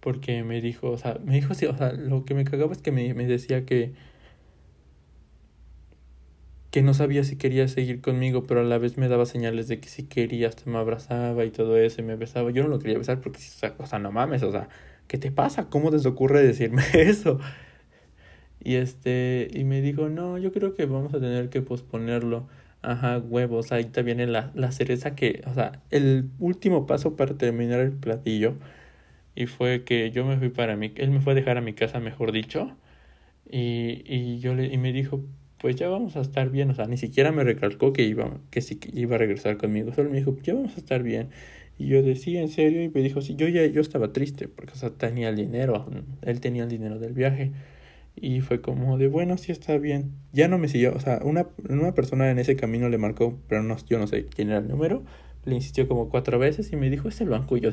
porque 0.00 0.42
me 0.44 0.60
dijo, 0.60 0.90
o 0.90 0.98
sea, 0.98 1.18
me 1.24 1.34
dijo, 1.34 1.54
sí, 1.54 1.66
o 1.66 1.76
sea, 1.76 1.92
lo 1.92 2.24
que 2.24 2.34
me 2.34 2.44
cagaba 2.44 2.72
es 2.72 2.82
que 2.82 2.92
me, 2.92 3.12
me 3.14 3.26
decía 3.26 3.66
que 3.66 3.94
que 6.76 6.82
no 6.82 6.92
sabía 6.92 7.24
si 7.24 7.36
quería 7.36 7.68
seguir 7.68 8.02
conmigo, 8.02 8.44
pero 8.46 8.60
a 8.60 8.62
la 8.62 8.76
vez 8.76 8.98
me 8.98 9.08
daba 9.08 9.24
señales 9.24 9.66
de 9.66 9.80
que 9.80 9.88
si 9.88 10.02
quería, 10.02 10.48
hasta 10.48 10.68
me 10.70 10.76
abrazaba 10.76 11.46
y 11.46 11.50
todo 11.50 11.78
eso, 11.78 12.02
y 12.02 12.04
me 12.04 12.16
besaba. 12.16 12.50
Yo 12.50 12.62
no 12.64 12.68
lo 12.68 12.78
quería 12.78 12.98
besar 12.98 13.18
porque, 13.22 13.38
o 13.78 13.86
sea, 13.86 13.98
no 13.98 14.12
mames, 14.12 14.42
o 14.42 14.52
sea, 14.52 14.68
¿qué 15.08 15.18
te 15.18 15.30
pasa? 15.32 15.68
¿Cómo 15.70 15.90
te 15.90 16.06
ocurre 16.08 16.42
decirme 16.42 16.82
eso? 16.94 17.38
Y 18.60 18.76
este, 18.76 19.48
y 19.52 19.64
me 19.64 19.80
dijo, 19.80 20.08
no, 20.08 20.38
yo 20.38 20.52
creo 20.52 20.74
que 20.74 20.86
vamos 20.86 21.14
a 21.14 21.20
tener 21.20 21.50
que 21.50 21.62
posponerlo. 21.62 22.48
Ajá, 22.82 23.18
huevos, 23.18 23.72
ahí 23.72 23.84
te 23.86 24.02
viene 24.02 24.26
la, 24.26 24.50
la 24.54 24.70
cereza 24.72 25.14
que, 25.14 25.42
o 25.46 25.54
sea, 25.54 25.82
el 25.90 26.30
último 26.38 26.86
paso 26.86 27.16
para 27.16 27.36
terminar 27.36 27.80
el 27.80 27.92
platillo. 27.92 28.54
Y 29.36 29.46
fue 29.46 29.84
que 29.84 30.10
yo 30.12 30.24
me 30.26 30.38
fui 30.38 30.50
para 30.50 30.76
mi, 30.76 30.92
él 30.96 31.10
me 31.10 31.20
fue 31.20 31.32
a 31.34 31.36
dejar 31.36 31.58
a 31.58 31.62
mi 31.62 31.74
casa, 31.74 32.00
mejor 32.00 32.32
dicho. 32.32 32.76
Y, 33.50 34.02
y 34.06 34.40
yo 34.40 34.54
le, 34.54 34.66
y 34.72 34.78
me 34.78 34.92
dijo, 34.92 35.22
pues 35.58 35.76
ya 35.76 35.88
vamos 35.88 36.16
a 36.16 36.20
estar 36.20 36.50
bien. 36.50 36.70
O 36.70 36.74
sea, 36.74 36.86
ni 36.86 36.96
siquiera 36.98 37.32
me 37.32 37.44
recalcó 37.44 37.92
que 37.92 38.02
iba, 38.04 38.40
que 38.50 38.60
sí 38.62 38.76
que 38.76 38.90
iba 38.98 39.16
a 39.16 39.18
regresar 39.18 39.56
conmigo. 39.58 39.92
Solo 39.94 40.10
me 40.10 40.18
dijo, 40.18 40.36
ya 40.42 40.54
vamos 40.54 40.74
a 40.76 40.80
estar 40.80 41.02
bien. 41.02 41.30
Y 41.78 41.88
yo 41.88 42.02
decía, 42.02 42.40
¿en 42.40 42.48
serio? 42.48 42.82
Y 42.82 42.88
me 42.88 43.02
dijo, 43.02 43.20
sí, 43.20 43.36
yo 43.36 43.48
ya 43.48 43.66
yo 43.66 43.80
estaba 43.80 44.12
triste 44.12 44.48
porque, 44.48 44.72
o 44.72 44.76
sea, 44.76 44.90
tenía 44.90 45.28
el 45.28 45.36
dinero, 45.36 45.86
él 46.22 46.40
tenía 46.40 46.64
el 46.64 46.70
dinero 46.70 46.98
del 46.98 47.12
viaje. 47.12 47.52
Y 48.16 48.40
fue 48.40 48.62
como 48.62 48.96
de, 48.96 49.08
bueno, 49.08 49.36
sí 49.36 49.52
está 49.52 49.76
bien. 49.76 50.12
Ya 50.32 50.48
no 50.48 50.58
me 50.58 50.68
siguió, 50.68 50.94
o 50.94 51.00
sea, 51.00 51.20
una, 51.22 51.48
una 51.68 51.92
persona 51.94 52.30
en 52.30 52.38
ese 52.38 52.56
camino 52.56 52.88
le 52.88 52.96
marcó, 52.96 53.38
pero 53.46 53.62
no, 53.62 53.76
yo 53.86 53.98
no 53.98 54.06
sé 54.06 54.24
quién 54.24 54.48
era 54.48 54.58
el 54.58 54.68
número, 54.68 55.04
le 55.44 55.54
insistió 55.54 55.86
como 55.86 56.08
cuatro 56.08 56.38
veces 56.38 56.72
y 56.72 56.76
me 56.76 56.88
dijo, 56.88 57.08
es 57.08 57.20
el 57.20 57.28
banco. 57.28 57.58
Y 57.58 57.60
yo, 57.60 57.70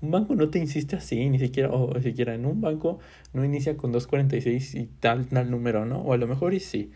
un 0.00 0.10
banco 0.10 0.34
no 0.34 0.50
te 0.50 0.58
insiste 0.58 0.96
así, 0.96 1.28
ni 1.30 1.38
siquiera, 1.38 1.70
o 1.70 2.00
siquiera 2.00 2.34
en 2.34 2.44
un 2.46 2.60
banco 2.60 2.98
no 3.32 3.44
inicia 3.44 3.76
con 3.76 3.92
246 3.92 4.74
y 4.74 4.86
tal, 5.00 5.26
tal 5.28 5.50
número, 5.50 5.86
¿no? 5.86 6.00
O 6.00 6.12
a 6.12 6.16
lo 6.16 6.26
mejor 6.26 6.54
y 6.54 6.60
sí. 6.60 6.90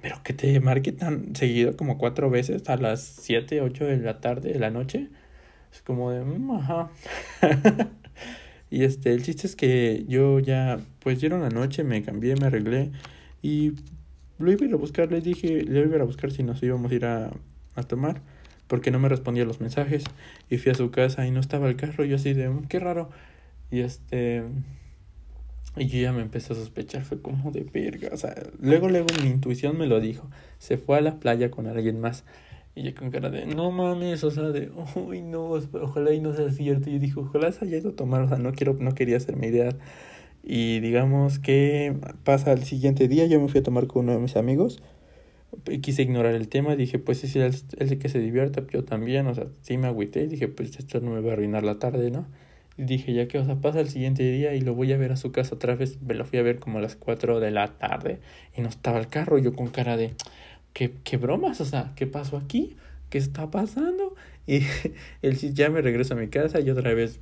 Pero 0.00 0.16
que 0.24 0.34
te 0.34 0.58
marque 0.60 0.92
tan 0.92 1.34
seguido 1.36 1.76
como 1.76 1.98
cuatro 1.98 2.30
veces 2.30 2.68
a 2.68 2.76
las 2.76 3.00
7, 3.00 3.60
8 3.60 3.86
de 3.86 3.96
la 3.98 4.20
tarde, 4.20 4.52
de 4.52 4.58
la 4.58 4.70
noche 4.70 5.08
es 5.74 5.82
como 5.82 6.12
de, 6.12 6.24
mm, 6.24 6.50
ajá. 6.52 6.90
y 8.70 8.84
este, 8.84 9.12
el 9.12 9.22
chiste 9.22 9.46
es 9.46 9.56
que 9.56 10.04
yo 10.08 10.40
ya, 10.40 10.80
pues 11.00 11.20
dieron 11.20 11.42
la 11.42 11.50
noche, 11.50 11.84
me 11.84 12.02
cambié, 12.02 12.36
me 12.36 12.46
arreglé 12.46 12.92
y 13.42 13.72
lo 14.38 14.52
iba 14.52 14.64
a 14.64 14.68
ir 14.68 14.74
a 14.74 14.76
buscar, 14.78 15.10
le 15.12 15.20
dije, 15.20 15.64
le 15.64 15.80
iba 15.80 15.92
a 15.92 15.96
ir 15.96 16.02
a 16.02 16.04
buscar 16.04 16.32
si 16.32 16.42
nos 16.42 16.62
íbamos 16.62 16.92
a 16.92 16.94
ir 16.94 17.04
a, 17.06 17.30
a 17.76 17.82
tomar, 17.84 18.22
porque 18.68 18.90
no 18.90 18.98
me 19.00 19.08
respondía 19.08 19.44
los 19.44 19.60
mensajes 19.60 20.04
y 20.50 20.58
fui 20.58 20.72
a 20.72 20.74
su 20.74 20.90
casa 20.90 21.26
y 21.26 21.30
no 21.30 21.40
estaba 21.40 21.68
el 21.68 21.76
carro, 21.76 22.04
yo 22.04 22.16
así 22.16 22.34
de, 22.34 22.48
mm, 22.48 22.66
qué 22.68 22.78
raro. 22.80 23.10
Y 23.70 23.80
este, 23.80 24.44
Y 25.76 25.88
yo 25.88 25.98
ya 25.98 26.12
me 26.12 26.22
empecé 26.22 26.52
a 26.52 26.56
sospechar, 26.56 27.02
fue 27.04 27.20
como 27.20 27.50
de 27.50 27.62
verga. 27.64 28.10
O 28.12 28.16
sea, 28.16 28.34
luego, 28.60 28.88
luego 28.88 29.08
mi 29.22 29.28
intuición 29.28 29.76
me 29.76 29.86
lo 29.86 30.00
dijo. 30.00 30.30
Se 30.58 30.78
fue 30.78 30.98
a 30.98 31.00
la 31.00 31.18
playa 31.18 31.50
con 31.50 31.66
alguien 31.66 32.00
más. 32.00 32.24
Y 32.76 32.82
yo 32.82 32.94
con 32.94 33.10
cara 33.10 33.30
de, 33.30 33.46
no 33.46 33.70
mames, 33.70 34.24
o 34.24 34.30
sea, 34.30 34.44
de, 34.44 34.70
uy, 34.96 35.22
no, 35.22 35.52
ojalá 35.80 36.12
y 36.12 36.20
no 36.20 36.34
sea 36.34 36.50
cierto. 36.50 36.90
Y 36.90 36.94
yo 36.94 36.98
dije, 36.98 37.20
ojalá 37.20 37.52
se 37.52 37.64
haya 37.64 37.78
ido 37.78 37.90
a 37.90 37.96
tomar, 37.96 38.22
o 38.22 38.28
sea, 38.28 38.38
no 38.38 38.52
quiero, 38.52 38.74
no 38.74 38.94
quería 38.94 39.16
hacerme 39.16 39.48
idea. 39.48 39.76
Y 40.42 40.80
digamos 40.80 41.38
que 41.38 41.94
pasa 42.24 42.52
el 42.52 42.64
siguiente 42.64 43.08
día, 43.08 43.26
yo 43.26 43.40
me 43.40 43.48
fui 43.48 43.60
a 43.60 43.62
tomar 43.62 43.86
con 43.86 44.04
uno 44.04 44.12
de 44.12 44.18
mis 44.18 44.36
amigos. 44.36 44.82
Y 45.68 45.78
quise 45.78 46.02
ignorar 46.02 46.34
el 46.34 46.48
tema, 46.48 46.76
dije, 46.76 46.98
pues 46.98 47.20
si 47.20 47.38
él 47.38 47.46
es 47.46 47.64
el 47.78 47.98
que 47.98 48.08
se 48.08 48.18
divierta, 48.18 48.64
yo 48.72 48.84
también, 48.84 49.26
o 49.28 49.34
sea, 49.34 49.46
sí 49.62 49.78
me 49.78 49.86
agüité. 49.86 50.26
Dije, 50.26 50.48
pues 50.48 50.76
esto 50.78 51.00
no 51.00 51.12
me 51.12 51.20
va 51.20 51.30
a 51.30 51.32
arruinar 51.34 51.62
la 51.62 51.78
tarde, 51.78 52.10
¿no? 52.10 52.26
Y 52.76 52.84
dije, 52.84 53.12
ya 53.14 53.28
que, 53.28 53.38
o 53.38 53.44
sea, 53.44 53.56
pasa 53.56 53.80
el 53.80 53.88
siguiente 53.88 54.24
día 54.24 54.54
y 54.54 54.60
lo 54.60 54.74
voy 54.74 54.92
a 54.92 54.96
ver 54.96 55.12
a 55.12 55.16
su 55.16 55.30
casa 55.32 55.54
otra 55.54 55.76
vez. 55.76 56.02
Me 56.02 56.14
lo 56.14 56.24
fui 56.24 56.40
a 56.40 56.42
ver 56.42 56.58
como 56.58 56.78
a 56.78 56.82
las 56.82 56.96
4 56.96 57.38
de 57.40 57.50
la 57.52 57.68
tarde 57.78 58.18
y 58.56 58.62
no 58.62 58.68
estaba 58.68 58.98
el 58.98 59.06
carro. 59.06 59.38
Yo 59.38 59.54
con 59.54 59.68
cara 59.68 59.96
de, 59.96 60.14
¿qué, 60.74 60.92
qué 61.04 61.16
bromas? 61.16 61.62
O 61.62 61.64
sea, 61.64 61.92
¿qué 61.96 62.06
pasó 62.06 62.36
aquí? 62.36 62.76
¿Qué 63.08 63.16
está 63.16 63.50
pasando? 63.50 64.14
Y 64.46 64.60
él 65.22 65.38
ya 65.54 65.70
me 65.70 65.80
regreso 65.80 66.12
a 66.12 66.18
mi 66.18 66.28
casa 66.28 66.60
y 66.60 66.68
otra 66.68 66.92
vez, 66.92 67.18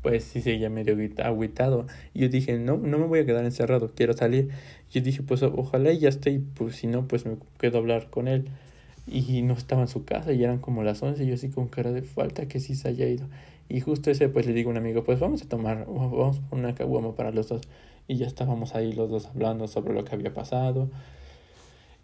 pues 0.00 0.24
sí 0.24 0.40
seguía 0.40 0.70
medio 0.70 0.96
agüitado. 1.22 1.86
Y 2.14 2.20
yo 2.20 2.28
dije, 2.30 2.58
no, 2.58 2.78
no 2.78 2.98
me 2.98 3.06
voy 3.06 3.18
a 3.18 3.26
quedar 3.26 3.44
encerrado, 3.44 3.92
quiero 3.94 4.14
salir. 4.14 4.48
Y 4.90 4.94
yo 4.94 5.00
dije, 5.02 5.22
pues 5.22 5.42
ojalá 5.42 5.92
ya 5.92 6.08
esté, 6.08 6.30
y 6.30 6.38
pues 6.38 6.76
si 6.76 6.86
no, 6.86 7.06
pues 7.06 7.26
me 7.26 7.36
quedo 7.58 7.76
a 7.76 7.80
hablar 7.82 8.08
con 8.08 8.26
él. 8.26 8.46
Y 9.06 9.42
no 9.42 9.52
estaba 9.52 9.82
en 9.82 9.88
su 9.88 10.06
casa 10.06 10.32
y 10.32 10.42
eran 10.42 10.60
como 10.60 10.82
las 10.82 11.02
11 11.02 11.24
y 11.24 11.26
yo 11.26 11.34
así 11.34 11.50
con 11.50 11.68
cara 11.68 11.92
de 11.92 12.00
falta 12.00 12.48
que 12.48 12.58
sí 12.58 12.74
se 12.74 12.88
haya 12.88 13.06
ido. 13.06 13.26
Y 13.68 13.80
justo 13.80 14.10
ese, 14.10 14.30
pues 14.30 14.46
le 14.46 14.54
digo 14.54 14.70
a 14.70 14.72
un 14.72 14.78
amigo, 14.78 15.04
pues 15.04 15.20
vamos 15.20 15.42
a 15.42 15.48
tomar, 15.48 15.84
vamos 15.86 16.38
a 16.38 16.48
poner 16.48 16.64
una 16.64 16.74
caguama 16.74 17.14
para 17.14 17.30
los 17.30 17.48
dos. 17.48 17.62
Y 18.08 18.16
ya 18.16 18.26
estábamos 18.26 18.74
ahí 18.74 18.92
los 18.94 19.10
dos 19.10 19.26
hablando 19.26 19.68
sobre 19.68 19.92
lo 19.92 20.04
que 20.04 20.14
había 20.14 20.32
pasado. 20.32 20.88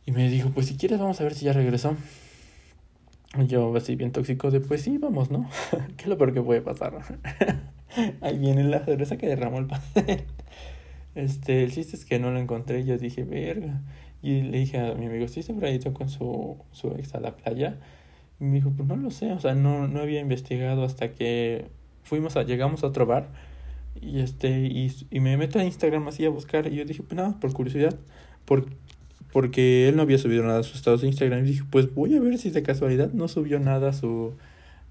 Y 0.06 0.12
me 0.12 0.28
dijo, 0.28 0.50
pues 0.50 0.66
si 0.66 0.76
quieres 0.76 0.98
vamos 0.98 1.20
a 1.20 1.24
ver 1.24 1.34
si 1.34 1.44
ya 1.44 1.52
regresó. 1.52 1.96
Yo 3.46 3.74
así 3.76 3.94
bien 3.94 4.10
tóxico 4.10 4.50
de 4.50 4.60
pues 4.60 4.82
sí, 4.82 4.98
vamos, 4.98 5.30
¿no? 5.30 5.48
¿Qué 5.96 6.04
es 6.04 6.08
lo 6.08 6.18
peor 6.18 6.34
que 6.34 6.42
puede 6.42 6.62
pasar? 6.62 6.98
Ahí 8.20 8.38
viene 8.38 8.64
la 8.64 8.84
cerveza 8.84 9.16
que 9.16 9.28
derramó 9.28 9.58
el 9.58 9.66
pastel. 9.66 10.24
Este, 11.14 11.64
el 11.64 11.72
chiste 11.72 11.96
es 11.96 12.04
que 12.04 12.18
no 12.18 12.30
lo 12.30 12.38
encontré. 12.38 12.84
Yo 12.84 12.98
dije, 12.98 13.24
verga. 13.24 13.82
Y 14.22 14.42
le 14.42 14.58
dije 14.58 14.78
a 14.78 14.94
mi 14.94 15.06
amigo, 15.06 15.28
¿sí 15.28 15.42
se 15.42 15.52
habrá 15.52 15.68
con 15.92 16.08
su, 16.08 16.58
su 16.72 16.88
ex 16.92 17.14
a 17.14 17.20
la 17.20 17.36
playa? 17.36 17.78
Y 18.38 18.44
me 18.44 18.54
dijo, 18.54 18.70
pues 18.70 18.88
no 18.88 18.96
lo 18.96 19.10
sé. 19.10 19.32
O 19.32 19.40
sea, 19.40 19.54
no, 19.54 19.88
no 19.88 20.00
había 20.00 20.20
investigado 20.20 20.84
hasta 20.84 21.12
que 21.12 21.66
fuimos 22.02 22.36
a, 22.36 22.42
llegamos 22.42 22.82
a 22.82 22.88
otro 22.88 23.06
bar. 23.06 23.28
Y 24.00 24.20
este, 24.20 24.60
y, 24.60 24.92
y 25.10 25.20
me 25.20 25.36
meto 25.36 25.58
a 25.58 25.64
Instagram 25.64 26.08
así 26.08 26.24
a 26.24 26.30
buscar. 26.30 26.66
Y 26.66 26.76
yo 26.76 26.84
dije, 26.84 27.02
pues 27.02 27.16
nada, 27.16 27.38
por 27.40 27.52
curiosidad. 27.52 27.96
Por, 28.44 28.66
porque 29.32 29.88
él 29.88 29.96
no 29.96 30.02
había 30.02 30.18
subido 30.18 30.42
nada 30.42 30.60
a 30.60 30.62
sus 30.62 30.76
estados 30.76 31.02
de 31.02 31.08
Instagram. 31.08 31.44
Y 31.44 31.48
dije, 31.48 31.64
pues 31.70 31.92
voy 31.94 32.16
a 32.16 32.20
ver 32.20 32.38
si 32.38 32.50
de 32.50 32.62
casualidad 32.62 33.12
no 33.12 33.28
subió 33.28 33.60
nada 33.60 33.90
a 33.90 33.92
su, 33.92 34.34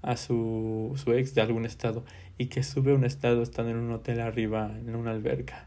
a 0.02 0.16
su, 0.16 0.92
su 1.02 1.12
ex 1.12 1.34
de 1.34 1.42
algún 1.42 1.66
estado. 1.66 2.04
Y 2.38 2.46
que 2.46 2.62
sube 2.62 2.94
un 2.94 3.04
estado 3.04 3.42
estando 3.42 3.72
en 3.72 3.78
un 3.78 3.92
hotel 3.92 4.20
arriba, 4.20 4.74
en 4.78 4.94
una 4.94 5.10
alberca. 5.10 5.66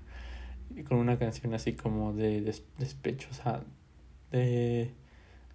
Con 0.88 0.98
una 0.98 1.20
canción 1.20 1.54
así 1.54 1.74
como 1.74 2.14
de 2.14 2.42
despecho, 2.80 3.28
o 3.30 3.34
sea, 3.36 3.64
de, 4.32 4.90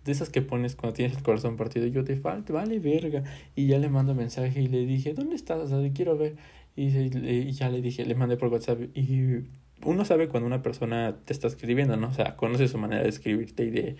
de 0.05 0.13
esas 0.13 0.31
que 0.31 0.43
pones 0.43 0.77
cuando 0.77 0.95
tienes 0.95 1.17
el 1.17 1.25
corazón 1.25 1.57
partido. 1.57 1.87
Yo 1.89 2.05
te 2.05 2.17
falta, 2.17 2.53
vale 2.53 2.79
verga. 2.79 3.25
Y 3.57 3.67
ya 3.67 3.79
le 3.79 3.89
mando 3.89 4.15
mensaje 4.15 4.63
y 4.63 4.69
le 4.69 4.87
dije, 4.87 5.15
¿dónde 5.15 5.35
estás? 5.35 5.59
O 5.59 5.67
sea, 5.69 5.93
quiero 5.93 6.17
ver. 6.17 6.37
Y, 6.77 6.87
y 6.87 7.51
ya 7.53 7.69
le 7.69 7.83
dije, 7.83 8.05
le 8.07 8.15
mandé 8.15 8.37
por 8.37 8.49
WhatsApp 8.49 8.79
y 8.95 9.43
uno 9.85 10.05
sabe 10.05 10.29
cuando 10.29 10.47
una 10.47 10.63
persona 10.63 11.17
te 11.25 11.33
está 11.33 11.49
escribiendo, 11.49 11.97
¿no? 11.97 12.09
O 12.09 12.15
sea, 12.15 12.37
conoce 12.37 12.69
su 12.69 12.79
manera 12.79 13.03
de 13.03 13.09
escribirte 13.09 13.65
y 13.65 13.71
de 13.71 13.97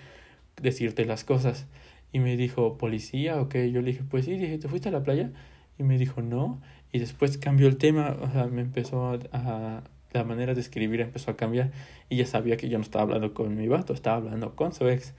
decirte 0.61 1.05
las 1.05 1.25
cosas. 1.25 1.67
Y 2.13 2.21
me 2.21 2.37
dijo, 2.37 2.79
¿policía? 2.79 3.41
Ok, 3.41 3.57
yo 3.73 3.81
le 3.83 3.93
dije, 3.93 4.03
pues 4.09 4.25
sí, 4.25 4.33
dije, 4.37 4.59
¿te 4.59 4.69
fuiste 4.69 4.89
a 4.89 4.93
la 4.93 5.03
playa? 5.03 5.33
Y 5.79 5.83
me 5.83 5.99
dijo, 5.99 6.23
no. 6.23 6.61
Y 6.93 6.99
después 6.99 7.39
cambió 7.39 7.69
el 7.69 7.77
tema, 7.77 8.17
o 8.21 8.31
sea, 8.31 8.47
me 8.47 8.63
empezó 8.63 9.19
a, 9.33 9.83
la 10.13 10.25
manera 10.25 10.55
de 10.55 10.61
escribir 10.61 11.03
empezó 11.03 11.31
a 11.31 11.37
cambiar 11.37 11.71
y 12.09 12.17
ya 12.17 12.25
sabía 12.25 12.57
que 12.57 12.71
yo 12.71 12.79
no 12.79 12.83
estaba 12.83 13.03
hablando 13.03 13.35
con 13.35 13.55
mi 13.55 13.69
vato, 13.69 13.93
estaba 13.93 14.17
hablando 14.17 14.57
con 14.57 14.73
su 14.73 14.89
ex. 14.89 15.15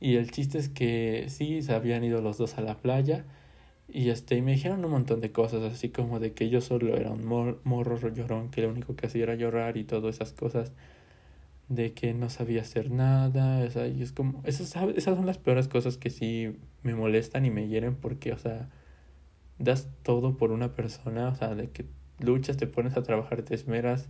Y 0.00 0.16
el 0.16 0.30
chiste 0.30 0.58
es 0.58 0.68
que 0.68 1.26
sí, 1.28 1.62
se 1.62 1.74
habían 1.74 2.04
ido 2.04 2.22
los 2.22 2.38
dos 2.38 2.56
a 2.56 2.62
la 2.62 2.76
playa 2.78 3.24
y 3.92 4.10
este, 4.10 4.36
y 4.36 4.42
me 4.42 4.52
dijeron 4.52 4.84
un 4.84 4.90
montón 4.92 5.20
de 5.20 5.32
cosas, 5.32 5.62
así 5.62 5.90
como 5.90 6.20
de 6.20 6.32
que 6.34 6.48
yo 6.50 6.60
solo 6.60 6.96
era 6.96 7.10
un 7.10 7.24
morro 7.24 7.98
llorón, 8.14 8.50
que 8.50 8.62
lo 8.62 8.70
único 8.70 8.96
que 8.96 9.06
hacía 9.06 9.24
era 9.24 9.34
llorar 9.34 9.76
y 9.76 9.84
todas 9.84 10.16
esas 10.16 10.32
cosas, 10.32 10.72
de 11.68 11.92
que 11.94 12.14
no 12.14 12.30
sabía 12.30 12.62
hacer 12.62 12.90
nada, 12.90 13.60
o 13.64 13.86
y 13.86 14.02
es 14.02 14.12
como, 14.12 14.42
esas, 14.44 14.74
esas 14.96 15.16
son 15.16 15.26
las 15.26 15.38
peores 15.38 15.68
cosas 15.68 15.98
que 15.98 16.10
sí 16.10 16.56
me 16.82 16.94
molestan 16.94 17.46
y 17.46 17.50
me 17.50 17.68
hieren 17.68 17.96
porque, 17.96 18.32
o 18.32 18.38
sea, 18.38 18.68
das 19.58 19.88
todo 20.02 20.36
por 20.36 20.52
una 20.52 20.74
persona, 20.74 21.28
o 21.28 21.34
sea, 21.34 21.54
de 21.54 21.70
que 21.70 21.86
luchas, 22.18 22.56
te 22.56 22.66
pones 22.66 22.96
a 22.96 23.02
trabajar, 23.02 23.42
te 23.42 23.54
esmeras 23.54 24.08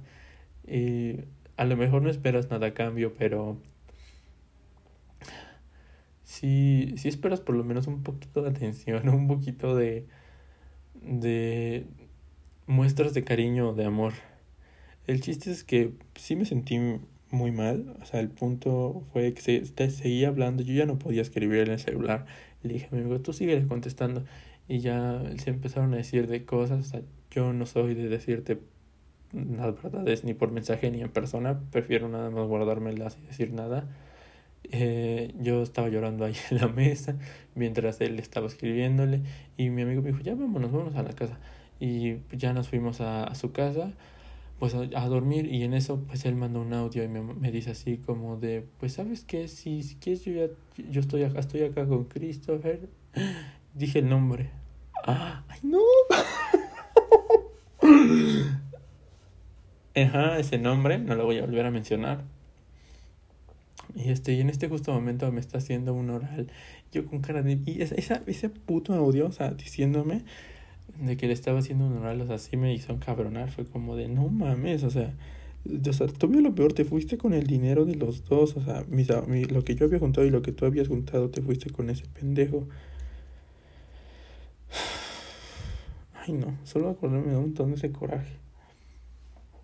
y 0.67 1.17
a 1.57 1.65
lo 1.67 1.77
mejor 1.77 2.03
no 2.03 2.11
esperas 2.11 2.51
nada 2.51 2.69
a 2.69 2.75
cambio, 2.75 3.15
pero 3.19 3.59
si 6.31 6.95
si 6.97 7.09
esperas 7.09 7.41
por 7.41 7.57
lo 7.57 7.65
menos 7.65 7.89
un 7.89 8.05
poquito 8.05 8.43
de 8.43 8.51
atención, 8.51 9.09
un 9.21 9.27
poquito 9.27 9.75
de, 9.75 10.07
de 10.95 11.87
muestras 12.67 13.15
de 13.15 13.25
cariño, 13.25 13.75
de 13.75 13.85
amor. 13.85 14.13
El 15.09 15.21
chiste 15.23 15.51
es 15.51 15.65
que 15.65 15.93
sí 16.15 16.37
me 16.37 16.45
sentí 16.45 16.79
muy 17.33 17.51
mal, 17.51 17.97
o 18.01 18.05
sea, 18.05 18.21
el 18.21 18.29
punto 18.31 19.05
fue 19.13 19.35
que 19.35 19.41
se, 19.41 19.91
seguía 19.91 20.29
hablando, 20.29 20.63
yo 20.63 20.75
ya 20.75 20.87
no 20.87 20.99
podía 20.99 21.23
escribir 21.23 21.61
en 21.61 21.73
el 21.73 21.81
celular, 21.81 22.27
le 22.63 22.75
dije 22.75 22.87
a 22.87 22.95
mi 22.95 23.01
amigo, 23.01 23.21
tú 23.21 23.33
sigue 23.33 23.67
contestando, 23.67 24.25
y 24.69 24.81
ya 24.81 25.23
se 25.39 25.51
empezaron 25.51 25.95
a 25.95 25.97
decir 25.97 26.29
de 26.29 26.45
cosas, 26.45 26.81
o 26.81 26.85
sea, 26.91 27.03
yo 27.33 27.53
no 27.53 27.67
soy 27.67 27.95
de 27.95 28.09
decirte 28.09 28.61
las 29.33 29.83
verdades 29.83 30.25
ni 30.25 30.35
por 30.35 30.53
mensaje 30.53 30.91
ni 30.93 31.01
en 31.03 31.11
persona, 31.11 31.61
prefiero 31.73 32.09
nada 32.09 32.31
más 32.31 32.47
guardármelas 32.47 33.19
y 33.19 33.27
decir 33.27 33.53
nada 33.53 33.89
eh, 34.65 35.35
yo 35.41 35.63
estaba 35.63 35.89
llorando 35.89 36.25
ahí 36.25 36.35
en 36.51 36.59
la 36.59 36.69
mesa 36.69 37.17
mientras 37.55 38.01
él 38.01 38.19
estaba 38.19 38.47
escribiéndole 38.47 39.23
y 39.57 39.71
mi 39.71 39.83
amigo 39.83 40.03
me 40.03 40.13
dijo, 40.13 40.23
ya 40.23 40.35
vámonos, 40.35 40.73
vámonos 40.73 40.97
a 40.97 41.03
la 41.03 41.13
casa. 41.13 41.39
Y 41.79 42.17
ya 42.33 42.53
nos 42.53 42.69
fuimos 42.69 43.01
a, 43.01 43.25
a 43.25 43.35
su 43.35 43.53
casa 43.53 43.93
pues 44.61 44.75
a, 44.75 45.07
dormir 45.07 45.47
y 45.47 45.65
en 45.65 45.73
eso 45.73 46.05
pues 46.07 46.27
él 46.27 46.37
mandó 46.37 46.61
un 46.61 46.75
audio 46.75 47.03
y 47.03 47.09
me, 47.09 47.23
me 47.23 47.51
dice 47.51 47.71
así 47.71 47.97
como 47.97 48.37
de 48.37 48.67
pues 48.79 48.93
sabes 48.93 49.25
qué 49.25 49.49
si, 49.49 49.83
si 49.83 49.97
quieres 49.97 50.23
yo 50.23 50.33
ya 50.33 50.49
yo 50.91 51.01
estoy 51.01 51.23
acá 51.23 51.41
estoy 51.41 51.63
acá 51.63 51.87
con 51.87 52.05
Christopher 52.05 52.91
dije 53.75 54.01
el 54.01 54.11
nombre. 54.11 54.51
Ah, 55.07 55.45
ay 55.49 55.61
no. 55.63 55.81
Ajá 59.97 60.39
ese 60.39 60.59
nombre 60.59 60.99
no 60.99 61.15
lo 61.15 61.25
voy 61.25 61.39
a 61.39 61.47
volver 61.47 61.65
a 61.65 61.71
mencionar 61.71 62.25
y, 63.95 64.11
este, 64.11 64.33
y 64.35 64.41
en 64.41 64.51
este 64.51 64.69
justo 64.69 64.93
momento 64.93 65.31
me 65.33 65.41
está 65.41 65.59
haciendo 65.59 65.95
un 65.95 66.11
oral. 66.11 66.49
Yo 66.93 67.07
con 67.07 67.21
cara 67.21 67.43
de... 67.43 67.61
Y 67.67 67.83
esa, 67.83 68.23
ese 68.27 68.49
puto 68.49 68.95
audio, 68.95 69.27
o 69.27 69.33
sea, 69.33 69.51
diciéndome 69.53 70.23
de 70.99 71.17
que 71.17 71.27
le 71.27 71.33
estaba 71.33 71.61
haciendo 71.61 71.87
un 71.87 71.99
oral, 71.99 72.21
o 72.21 72.27
sea, 72.27 72.39
sí 72.39 72.57
me 72.57 72.75
hizo 72.75 72.93
encabronar. 72.93 73.51
Fue 73.51 73.65
como 73.65 73.97
de, 73.97 74.09
no 74.09 74.29
mames, 74.29 74.83
o 74.85 74.91
sea... 74.91 75.15
O 75.67 75.93
sea, 75.93 76.07
todavía 76.07 76.41
lo 76.41 76.55
peor, 76.55 76.73
te 76.73 76.87
fuiste 76.87 77.19
con 77.19 77.35
el 77.35 77.47
dinero 77.47 77.85
de 77.85 77.95
los 77.95 78.25
dos, 78.25 78.57
o 78.57 78.65
sea, 78.65 78.83
mi, 78.89 79.05
lo 79.45 79.63
que 79.63 79.75
yo 79.75 79.85
había 79.85 79.99
juntado 79.99 80.27
y 80.27 80.31
lo 80.31 80.41
que 80.41 80.53
tú 80.53 80.65
habías 80.65 80.89
juntado, 80.89 81.29
te 81.29 81.43
fuiste 81.43 81.69
con 81.69 81.91
ese 81.91 82.07
pendejo. 82.07 82.67
Ay, 86.15 86.33
no, 86.33 86.57
solo 86.65 86.89
acordarme 86.89 87.27
me 87.27 87.33
da 87.33 87.39
un 87.39 87.45
montón 87.45 87.71
de 87.71 87.77
ese 87.77 87.93
coraje. 87.93 88.33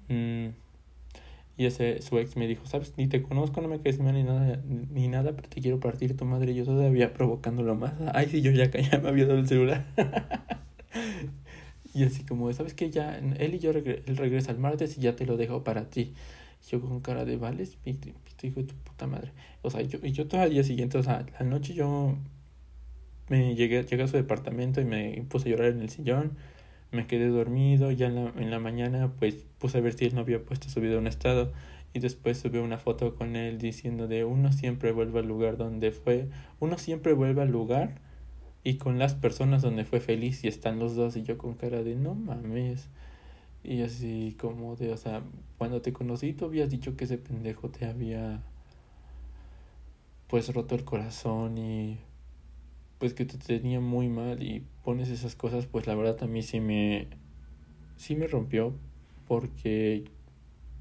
Mm. 0.09 0.66
Y 1.59 1.65
ese, 1.65 2.03
su 2.03 2.19
ex 2.19 2.37
me 2.37 2.47
dijo, 2.47 2.67
sabes, 2.67 2.93
ni 2.99 3.07
te 3.07 3.23
conozco, 3.23 3.63
no 3.63 3.69
me 3.69 3.81
caes 3.81 3.99
mal 3.99 4.13
ni 4.13 4.23
nada, 4.25 4.61
ni 4.67 5.09
nada, 5.09 5.35
pero 5.35 5.49
te 5.49 5.61
quiero 5.63 5.81
partir 5.81 6.15
tu 6.17 6.27
madre. 6.27 6.53
Y 6.53 6.57
yo 6.57 6.65
todavía 6.65 7.15
provocándolo 7.15 7.75
más. 7.75 7.95
Ay, 8.13 8.29
sí, 8.31 8.43
yo 8.43 8.51
ya, 8.51 8.71
ya 8.71 8.99
me 8.99 9.09
había 9.09 9.27
dado 9.27 9.39
el 9.39 9.49
celular. 9.49 9.87
y 11.95 12.05
así 12.05 12.25
como, 12.25 12.53
sabes 12.53 12.75
que 12.75 12.91
ya, 12.91 13.19
él 13.19 13.55
y 13.55 13.59
yo, 13.59 13.71
él 13.71 14.17
regresa 14.17 14.53
el 14.53 14.59
martes 14.59 14.99
y 14.99 15.01
ya 15.01 15.17
te 15.17 15.25
lo 15.25 15.39
dejo 15.39 15.65
para 15.65 15.89
ti. 15.89 16.13
yo 16.71 16.81
con 16.81 17.01
cara 17.01 17.25
de, 17.25 17.39
vales, 17.39 17.79
hijo 17.85 18.61
de 18.61 18.67
tu 18.67 18.75
puta 18.75 19.07
madre. 19.07 19.33
O 19.63 19.71
sea, 19.71 19.81
yo, 19.81 19.99
y 20.03 20.13
yo 20.13 20.29
todo 20.29 20.43
el 20.43 20.51
día 20.51 20.63
siguiente, 20.63 20.99
o 20.99 21.03
sea, 21.03 21.25
la 21.41 21.47
noche 21.47 21.73
yo 21.73 22.17
me 23.29 23.55
llegué, 23.55 23.83
llegué 23.83 24.03
a 24.03 24.09
su 24.09 24.17
departamento 24.17 24.83
y 24.83 24.85
me 24.85 25.25
puse 25.29 25.49
a 25.49 25.53
llorar 25.53 25.73
en 25.73 25.81
el 25.81 25.89
sillón 25.89 26.37
me 26.93 27.07
quedé 27.07 27.29
dormido, 27.29 27.91
ya 27.91 28.07
en 28.07 28.15
la, 28.17 28.33
en 28.37 28.51
la 28.51 28.59
mañana 28.59 29.13
pues 29.19 29.47
puse 29.59 29.79
a 29.79 29.81
ver 29.81 29.95
si 29.95 30.07
él 30.07 30.15
no 30.15 30.21
había 30.21 30.43
puesto 30.45 30.69
su 30.69 30.81
video 30.81 30.99
en 30.99 31.07
estado 31.07 31.53
y 31.93 31.99
después 31.99 32.39
subió 32.39 32.63
una 32.63 32.79
foto 32.79 33.15
con 33.15 33.37
él 33.37 33.59
diciendo 33.59 34.07
de 34.07 34.25
uno 34.25 34.53
siempre 34.53 34.93
vuelve 34.93 35.21
al 35.21 35.27
lugar 35.27 35.57
donde 35.57 35.93
fue, 35.93 36.29
uno 36.61 36.77
siempre 36.79 37.15
vuelve 37.15 37.43
al 37.43 37.51
lugar 37.51 37.95
y 38.63 38.77
con 38.77 38.99
las 38.99 39.15
personas 39.15 39.63
donde 39.63 39.85
fue 39.85 40.01
feliz 40.01 40.45
y 40.45 40.49
están 40.49 40.79
los 40.79 40.95
dos 40.95 41.17
y 41.17 41.23
yo 41.23 41.39
con 41.39 41.55
cara 41.55 41.83
de 41.83 41.95
no 41.95 42.15
mames 42.15 42.89
Y 43.65 43.83
así 43.83 44.37
como 44.39 44.77
de, 44.77 44.93
o 44.93 44.97
sea, 44.97 45.23
cuando 45.57 45.81
te 45.83 45.93
conocí 45.93 46.33
tú 46.33 46.45
habías 46.47 46.69
dicho 46.71 46.97
que 46.97 47.05
ese 47.05 47.17
pendejo 47.17 47.71
te 47.71 47.87
había 47.87 48.43
pues 50.29 50.53
roto 50.53 50.75
el 50.75 50.85
corazón 50.85 51.57
y 51.59 51.99
pues 52.99 53.15
que 53.15 53.25
te 53.25 53.39
tenía 53.39 53.81
muy 53.81 54.09
mal 54.09 54.43
y 54.43 54.67
pones 54.85 55.09
esas 55.11 55.37
cosas, 55.37 55.67
pues 55.67 55.87
la 55.87 55.95
verdad 55.95 56.23
a 56.23 56.27
mí 56.27 56.43
sí 56.43 56.61
me 56.61 57.09
sí 57.97 58.17
me 58.17 58.27
rompió 58.27 58.75
porque 59.29 60.05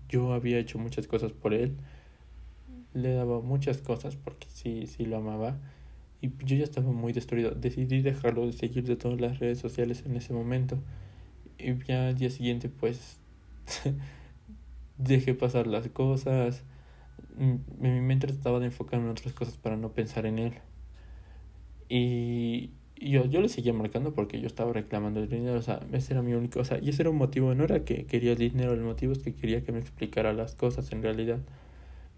yo 0.10 0.34
había 0.34 0.60
hecho 0.60 0.80
muchas 0.80 1.08
cosas 1.08 1.34
por 1.34 1.54
él. 1.54 1.78
Le 2.94 3.14
daba 3.14 3.42
muchas 3.42 3.80
cosas 3.80 4.16
porque 4.16 4.48
sí 4.50 4.88
sí 4.88 5.06
lo 5.06 5.18
amaba 5.18 5.60
y 6.22 6.30
yo 6.46 6.56
ya 6.58 6.64
estaba 6.64 6.92
muy 6.92 7.14
destruido. 7.14 7.52
Decidí 7.52 8.02
dejarlo 8.02 8.46
de 8.46 8.54
seguir 8.54 8.86
de 8.86 8.96
todas 8.96 9.20
las 9.22 9.40
redes 9.40 9.60
sociales 9.60 10.04
en 10.06 10.16
ese 10.16 10.34
momento 10.34 10.80
y 11.58 11.76
ya 11.86 12.10
al 12.10 12.18
día 12.18 12.30
siguiente 12.30 12.70
pues 12.70 13.20
dejé 14.98 15.34
pasar 15.36 15.68
las 15.68 15.90
cosas. 15.90 16.64
Mm, 17.38 17.56
mi 17.80 18.02
mente 18.02 18.28
trataba 18.28 18.60
de 18.60 18.68
enfocarme 18.68 19.06
en 19.06 19.12
otras 19.12 19.34
cosas 19.34 19.58
para 19.58 19.78
no 19.78 19.94
pensar 19.94 20.26
en 20.26 20.40
él. 20.40 20.54
Y 21.90 22.72
yo, 22.98 23.26
yo 23.26 23.42
le 23.42 23.50
seguía 23.50 23.74
marcando 23.74 24.14
porque 24.14 24.40
yo 24.40 24.48
estaba 24.48 24.74
reclamando 24.74 25.20
el 25.20 25.30
dinero, 25.30 25.60
o 25.60 25.62
sea, 25.62 25.82
ese 25.92 26.14
era 26.14 26.22
mi 26.22 26.34
único, 26.34 26.60
o 26.60 26.66
sea, 26.66 26.80
y 26.82 26.90
ese 26.90 27.04
era 27.04 27.10
un 27.10 27.18
motivo, 27.18 27.54
no 27.56 27.64
era 27.64 27.84
que 27.84 28.06
quería 28.06 28.32
el 28.34 28.38
dinero, 28.38 28.74
el 28.74 28.82
motivo 28.82 29.14
es 29.14 29.20
que 29.20 29.34
quería 29.34 29.64
que 29.64 29.72
me 29.72 29.80
explicara 29.80 30.34
las 30.34 30.56
cosas 30.56 30.92
en 30.92 31.04
realidad. 31.04 31.40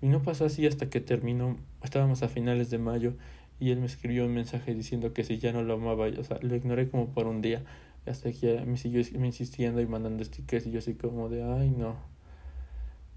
Y 0.01 0.07
no 0.07 0.21
pasó 0.21 0.45
así 0.45 0.65
hasta 0.67 0.89
que 0.89 1.01
terminó, 1.01 1.57
estábamos 1.83 2.23
a 2.23 2.29
finales 2.29 2.69
de 2.69 2.77
mayo 2.77 3.13
y 3.59 3.71
él 3.71 3.79
me 3.79 3.87
escribió 3.87 4.25
un 4.25 4.33
mensaje 4.33 4.75
diciendo 4.75 5.13
que 5.13 5.23
si 5.23 5.39
ya 5.39 5.51
no 5.51 5.63
lo 5.63 5.75
amaba, 5.75 6.07
o 6.07 6.23
sea, 6.23 6.39
lo 6.41 6.55
ignoré 6.55 6.89
como 6.89 7.07
por 7.09 7.27
un 7.27 7.41
día 7.41 7.63
hasta 8.05 8.31
que 8.31 8.61
me 8.65 8.77
siguió 8.77 9.03
me 9.19 9.27
insistiendo 9.27 9.81
y 9.81 9.87
mandando 9.87 10.23
stickers 10.23 10.65
y 10.67 10.71
yo 10.71 10.79
así 10.79 10.93
como 10.93 11.29
de, 11.29 11.43
ay 11.43 11.71
no. 11.71 11.95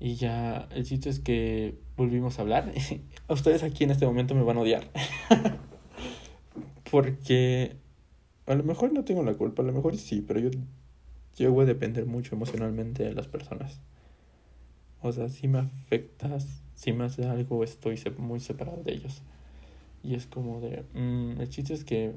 Y 0.01 0.15
ya, 0.15 0.67
el 0.75 0.85
chiste 0.85 1.11
es 1.11 1.21
que 1.21 1.75
volvimos 1.97 2.39
a 2.39 2.43
hablar. 2.43 2.73
ustedes 3.29 3.63
aquí 3.63 3.85
en 3.85 3.91
este 3.91 4.07
momento 4.07 4.35
me 4.35 4.43
van 4.43 4.57
a 4.57 4.61
odiar. 4.61 4.89
Porque 6.91 7.77
a 8.47 8.55
lo 8.55 8.65
mejor 8.65 8.93
no 8.93 9.05
tengo 9.05 9.23
la 9.23 9.35
culpa, 9.35 9.63
a 9.63 9.67
lo 9.67 9.73
mejor 9.73 9.97
sí, 9.97 10.23
pero 10.27 10.41
yo 10.41 10.51
llego 11.37 11.61
a 11.63 11.65
depender 11.65 12.07
mucho 12.07 12.35
emocionalmente 12.35 13.05
de 13.05 13.15
las 13.15 13.29
personas. 13.29 13.81
O 15.03 15.13
sea, 15.13 15.29
si 15.29 15.49
me 15.49 15.59
afectas, 15.59 16.63
si 16.75 16.93
me 16.93 17.05
hace 17.05 17.25
algo, 17.27 17.65
estoy 17.65 17.99
muy 18.19 18.41
separado 18.41 18.83
de 18.83 18.93
ellos. 18.93 19.23
Y 20.03 20.15
es 20.15 20.27
como 20.27 20.61
de, 20.61 20.85
mm, 20.95 21.41
el 21.41 21.49
chiste 21.51 21.75
es 21.75 21.85
que 21.85 22.15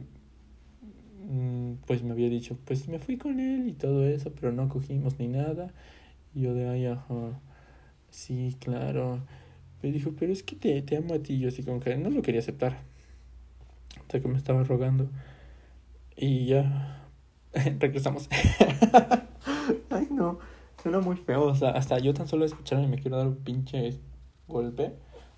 Mm, 1.29 1.75
pues 1.87 2.03
me 2.03 2.11
había 2.11 2.29
dicho, 2.29 2.57
pues 2.65 2.87
me 2.87 2.99
fui 2.99 3.17
con 3.17 3.39
él 3.39 3.67
y 3.67 3.73
todo 3.73 4.05
eso, 4.05 4.31
pero 4.33 4.51
no 4.51 4.69
cogimos 4.69 5.19
ni 5.19 5.27
nada. 5.27 5.73
Y 6.35 6.41
yo 6.41 6.53
de 6.53 6.69
ahí, 6.69 6.85
ajá, 6.85 7.39
sí, 8.11 8.57
claro. 8.59 9.21
Me 9.83 9.91
dijo, 9.91 10.13
pero 10.19 10.33
es 10.33 10.43
que 10.43 10.55
te, 10.55 10.81
te 10.81 10.97
amo 10.97 11.15
a 11.15 11.19
ti. 11.19 11.39
Yo 11.39 11.49
así 11.49 11.63
como 11.63 11.79
que 11.79 11.95
no 11.97 12.09
lo 12.09 12.21
quería 12.21 12.41
aceptar. 12.41 12.79
Hasta 14.13 14.21
que 14.21 14.27
me 14.27 14.37
estaba 14.37 14.63
rogando. 14.63 15.09
Y 16.15 16.45
ya, 16.45 17.03
regresamos. 17.79 18.29
Ay, 19.89 20.07
no, 20.11 20.37
suena 20.83 20.99
muy 20.99 21.15
feo. 21.15 21.45
O 21.45 21.55
sea, 21.55 21.71
hasta 21.71 21.97
yo 21.97 22.13
tan 22.13 22.27
solo 22.27 22.45
escucharme 22.45 22.87
me 22.87 22.99
quiero 22.99 23.17
dar 23.17 23.25
un 23.25 23.37
pinche 23.37 23.99
golpe. 24.47 24.93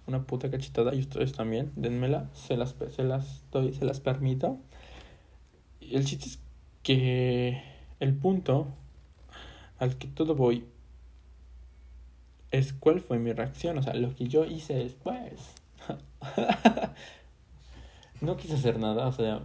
Una 0.07 0.23
puta 0.23 0.51
cachetada 0.51 0.93
y 0.93 0.99
ustedes 0.99 1.31
también, 1.31 1.71
denmela, 1.77 2.29
se 2.33 2.57
las, 2.57 2.75
se 2.93 3.03
las 3.05 3.45
doy, 3.49 3.73
se 3.73 3.85
las 3.85 4.01
permito 4.01 4.59
el 5.91 6.05
chiste 6.05 6.25
es 6.27 6.39
que 6.83 7.61
el 7.99 8.13
punto 8.13 8.67
al 9.77 9.97
que 9.97 10.07
todo 10.07 10.35
voy 10.35 10.65
es 12.51 12.73
cuál 12.73 12.99
fue 12.99 13.19
mi 13.19 13.33
reacción, 13.33 13.77
o 13.77 13.83
sea, 13.83 13.93
lo 13.93 14.13
que 14.15 14.27
yo 14.27 14.45
hice 14.45 14.75
después. 14.75 15.55
no 18.21 18.37
quise 18.37 18.55
hacer 18.55 18.79
nada, 18.79 19.07
o 19.07 19.11
sea, 19.11 19.43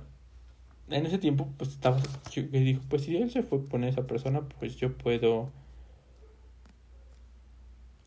en 0.88 1.06
ese 1.06 1.18
tiempo 1.18 1.48
pues 1.56 1.70
estaba, 1.70 1.98
yo 2.33 2.42
dijo, 2.42 2.80
pues 2.88 3.02
si 3.02 3.16
él 3.16 3.30
se 3.30 3.42
fue 3.42 3.64
con 3.66 3.85
esa 3.85 4.06
persona, 4.06 4.42
pues 4.59 4.76
yo 4.76 4.96
puedo 4.96 5.50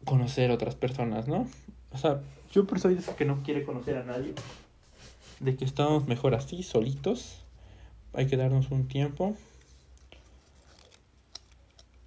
conocer 0.06 0.52
otras 0.52 0.76
personas, 0.76 1.28
¿no? 1.28 1.48
O 1.92 1.98
sea, 1.98 2.22
yo 2.52 2.66
por 2.66 2.78
eso 2.78 2.90
dice 2.90 3.14
que 3.16 3.26
no 3.26 3.44
quiere 3.44 3.64
conocer 3.64 3.98
a 3.98 4.04
nadie, 4.04 4.34
de 5.40 5.56
que 5.56 5.66
estamos 5.66 6.08
mejor 6.08 6.36
así, 6.36 6.64
solitos 6.64 7.44
hay 8.14 8.28
que 8.28 8.38
darnos 8.38 8.72
un 8.72 8.88
tiempo. 8.88 9.36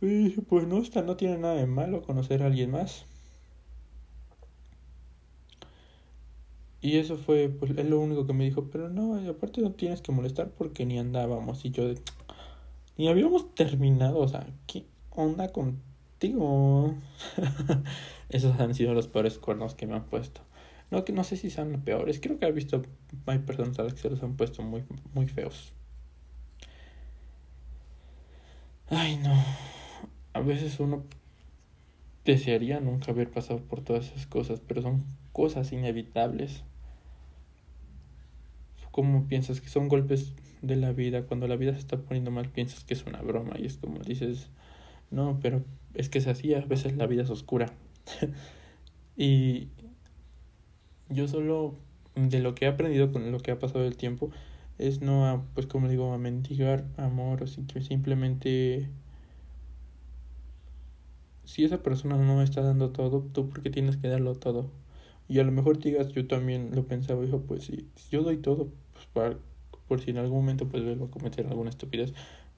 Y 0.00 0.30
pues 0.42 0.66
no, 0.66 0.78
está, 0.78 1.02
no 1.02 1.16
tiene 1.16 1.38
nada 1.38 1.54
de 1.54 1.66
malo 1.66 2.02
conocer 2.02 2.42
a 2.42 2.46
alguien 2.46 2.70
más. 2.70 3.04
Y 6.86 6.98
eso 6.98 7.16
fue, 7.16 7.48
pues 7.48 7.72
es 7.76 7.84
lo 7.84 7.98
único 7.98 8.28
que 8.28 8.32
me 8.32 8.44
dijo, 8.44 8.70
pero 8.70 8.88
no, 8.88 9.16
aparte 9.28 9.60
no 9.60 9.72
tienes 9.72 10.02
que 10.02 10.12
molestar 10.12 10.50
porque 10.50 10.86
ni 10.86 11.00
andábamos. 11.00 11.64
Y 11.64 11.72
yo, 11.72 11.92
ni 12.96 13.08
habíamos 13.08 13.52
terminado, 13.56 14.20
o 14.20 14.28
sea, 14.28 14.46
¿qué 14.68 14.86
onda 15.10 15.50
contigo? 15.50 16.94
Esos 18.28 18.60
han 18.60 18.72
sido 18.72 18.94
los 18.94 19.08
peores 19.08 19.36
cuernos 19.40 19.74
que 19.74 19.88
me 19.88 19.94
han 19.94 20.04
puesto. 20.04 20.42
No, 20.92 21.04
que 21.04 21.12
no 21.12 21.24
sé 21.24 21.36
si 21.36 21.50
sean 21.50 21.72
los 21.72 21.80
peores, 21.80 22.20
creo 22.20 22.38
que 22.38 22.46
he 22.46 22.52
visto, 22.52 22.82
hay 23.26 23.40
personas 23.40 23.76
a 23.80 23.82
las 23.82 23.94
que 23.94 24.02
se 24.02 24.10
los 24.10 24.22
han 24.22 24.36
puesto 24.36 24.62
muy, 24.62 24.84
muy 25.12 25.26
feos. 25.26 25.72
Ay, 28.90 29.16
no. 29.16 29.34
A 30.34 30.38
veces 30.38 30.78
uno 30.78 31.02
desearía 32.24 32.78
nunca 32.78 33.10
haber 33.10 33.28
pasado 33.28 33.58
por 33.58 33.80
todas 33.80 34.06
esas 34.06 34.28
cosas, 34.28 34.60
pero 34.60 34.82
son 34.82 35.02
cosas 35.32 35.72
inevitables. 35.72 36.62
¿Cómo 38.96 39.28
piensas 39.28 39.60
que 39.60 39.68
son 39.68 39.88
golpes 39.88 40.32
de 40.62 40.74
la 40.74 40.90
vida? 40.90 41.26
Cuando 41.26 41.46
la 41.46 41.56
vida 41.56 41.74
se 41.74 41.80
está 41.80 41.98
poniendo 41.98 42.30
mal, 42.30 42.48
piensas 42.48 42.82
que 42.82 42.94
es 42.94 43.04
una 43.04 43.20
broma 43.20 43.52
y 43.58 43.66
es 43.66 43.76
como 43.76 43.98
dices, 43.98 44.48
no, 45.10 45.38
pero 45.42 45.62
es 45.92 46.08
que 46.08 46.16
es 46.16 46.26
así, 46.26 46.54
a 46.54 46.60
veces 46.60 46.96
la 46.96 47.06
vida 47.06 47.24
es 47.24 47.28
oscura. 47.28 47.74
y 49.18 49.68
yo 51.10 51.28
solo 51.28 51.74
de 52.14 52.40
lo 52.40 52.54
que 52.54 52.64
he 52.64 52.68
aprendido 52.68 53.12
con 53.12 53.30
lo 53.30 53.38
que 53.38 53.50
ha 53.50 53.58
pasado 53.58 53.84
el 53.84 53.98
tiempo, 53.98 54.30
es 54.78 55.02
no 55.02 55.26
a, 55.26 55.44
pues 55.52 55.66
como 55.66 55.88
digo, 55.88 56.14
a 56.14 56.16
mendigar 56.16 56.86
amor, 56.96 57.42
o 57.42 57.66
que 57.66 57.82
simplemente 57.82 58.88
si 61.44 61.66
esa 61.66 61.82
persona 61.82 62.16
no 62.16 62.40
está 62.40 62.62
dando 62.62 62.92
todo, 62.92 63.20
tú 63.34 63.50
porque 63.50 63.68
tienes 63.68 63.98
que 63.98 64.08
darlo 64.08 64.36
todo. 64.36 64.70
Y 65.28 65.38
a 65.38 65.44
lo 65.44 65.52
mejor 65.52 65.80
digas, 65.80 66.14
yo 66.14 66.26
también 66.26 66.70
lo 66.74 66.86
pensaba, 66.86 67.22
dijo, 67.22 67.42
pues 67.42 67.64
si, 67.64 67.90
yo 68.10 68.22
doy 68.22 68.38
todo, 68.38 68.70
por 69.88 70.00
si 70.00 70.10
en 70.10 70.18
algún 70.18 70.38
momento 70.38 70.68
pues 70.68 70.84
vuelvo 70.84 71.06
a 71.06 71.10
cometer 71.10 71.46
alguna 71.46 71.70
estupidez, 71.70 72.12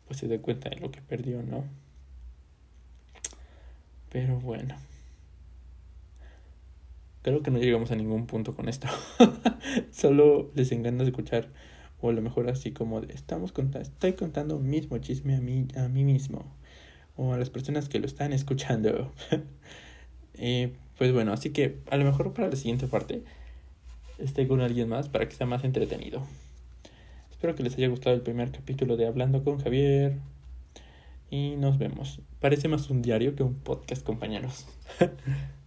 pues 0.06 0.18
se 0.18 0.28
dé 0.28 0.40
cuenta 0.40 0.70
de 0.70 0.76
lo 0.76 0.90
que 0.90 1.00
perdió, 1.00 1.42
¿no? 1.42 1.64
Pero 4.10 4.40
bueno. 4.40 4.76
Creo 7.22 7.42
que 7.42 7.50
no 7.50 7.58
llegamos 7.58 7.90
a 7.90 7.96
ningún 7.96 8.26
punto 8.26 8.54
con 8.54 8.68
esto. 8.68 8.88
Solo 9.92 10.50
les 10.54 10.72
encanta 10.72 11.04
escuchar 11.04 11.50
o 12.00 12.10
a 12.10 12.12
lo 12.12 12.22
mejor 12.22 12.48
así 12.48 12.72
como 12.72 13.00
estamos 13.00 13.52
contando, 13.52 13.88
estoy 13.88 14.12
contando 14.12 14.58
mismo 14.58 14.98
chisme 14.98 15.34
a 15.34 15.40
mí, 15.40 15.66
a 15.76 15.88
mí 15.88 16.04
mismo. 16.04 16.44
O 17.16 17.32
a 17.32 17.38
las 17.38 17.50
personas 17.50 17.88
que 17.88 17.98
lo 17.98 18.06
están 18.06 18.32
escuchando. 18.32 19.12
y 20.38 20.68
pues 20.98 21.12
bueno, 21.12 21.32
así 21.32 21.50
que 21.50 21.80
a 21.90 21.96
lo 21.96 22.04
mejor 22.04 22.32
para 22.32 22.48
la 22.48 22.56
siguiente 22.56 22.86
parte 22.86 23.24
esté 24.18 24.46
con 24.46 24.60
alguien 24.60 24.88
más 24.88 25.08
para 25.08 25.28
que 25.28 25.34
sea 25.34 25.46
más 25.46 25.64
entretenido. 25.64 26.22
Espero 27.38 27.54
que 27.54 27.62
les 27.62 27.76
haya 27.76 27.86
gustado 27.86 28.16
el 28.16 28.22
primer 28.22 28.50
capítulo 28.50 28.96
de 28.96 29.06
Hablando 29.06 29.44
con 29.44 29.60
Javier. 29.60 30.18
Y 31.30 31.54
nos 31.54 31.78
vemos. 31.78 32.20
Parece 32.40 32.66
más 32.66 32.90
un 32.90 33.00
diario 33.00 33.36
que 33.36 33.44
un 33.44 33.54
podcast, 33.54 34.02
compañeros. 34.02 34.66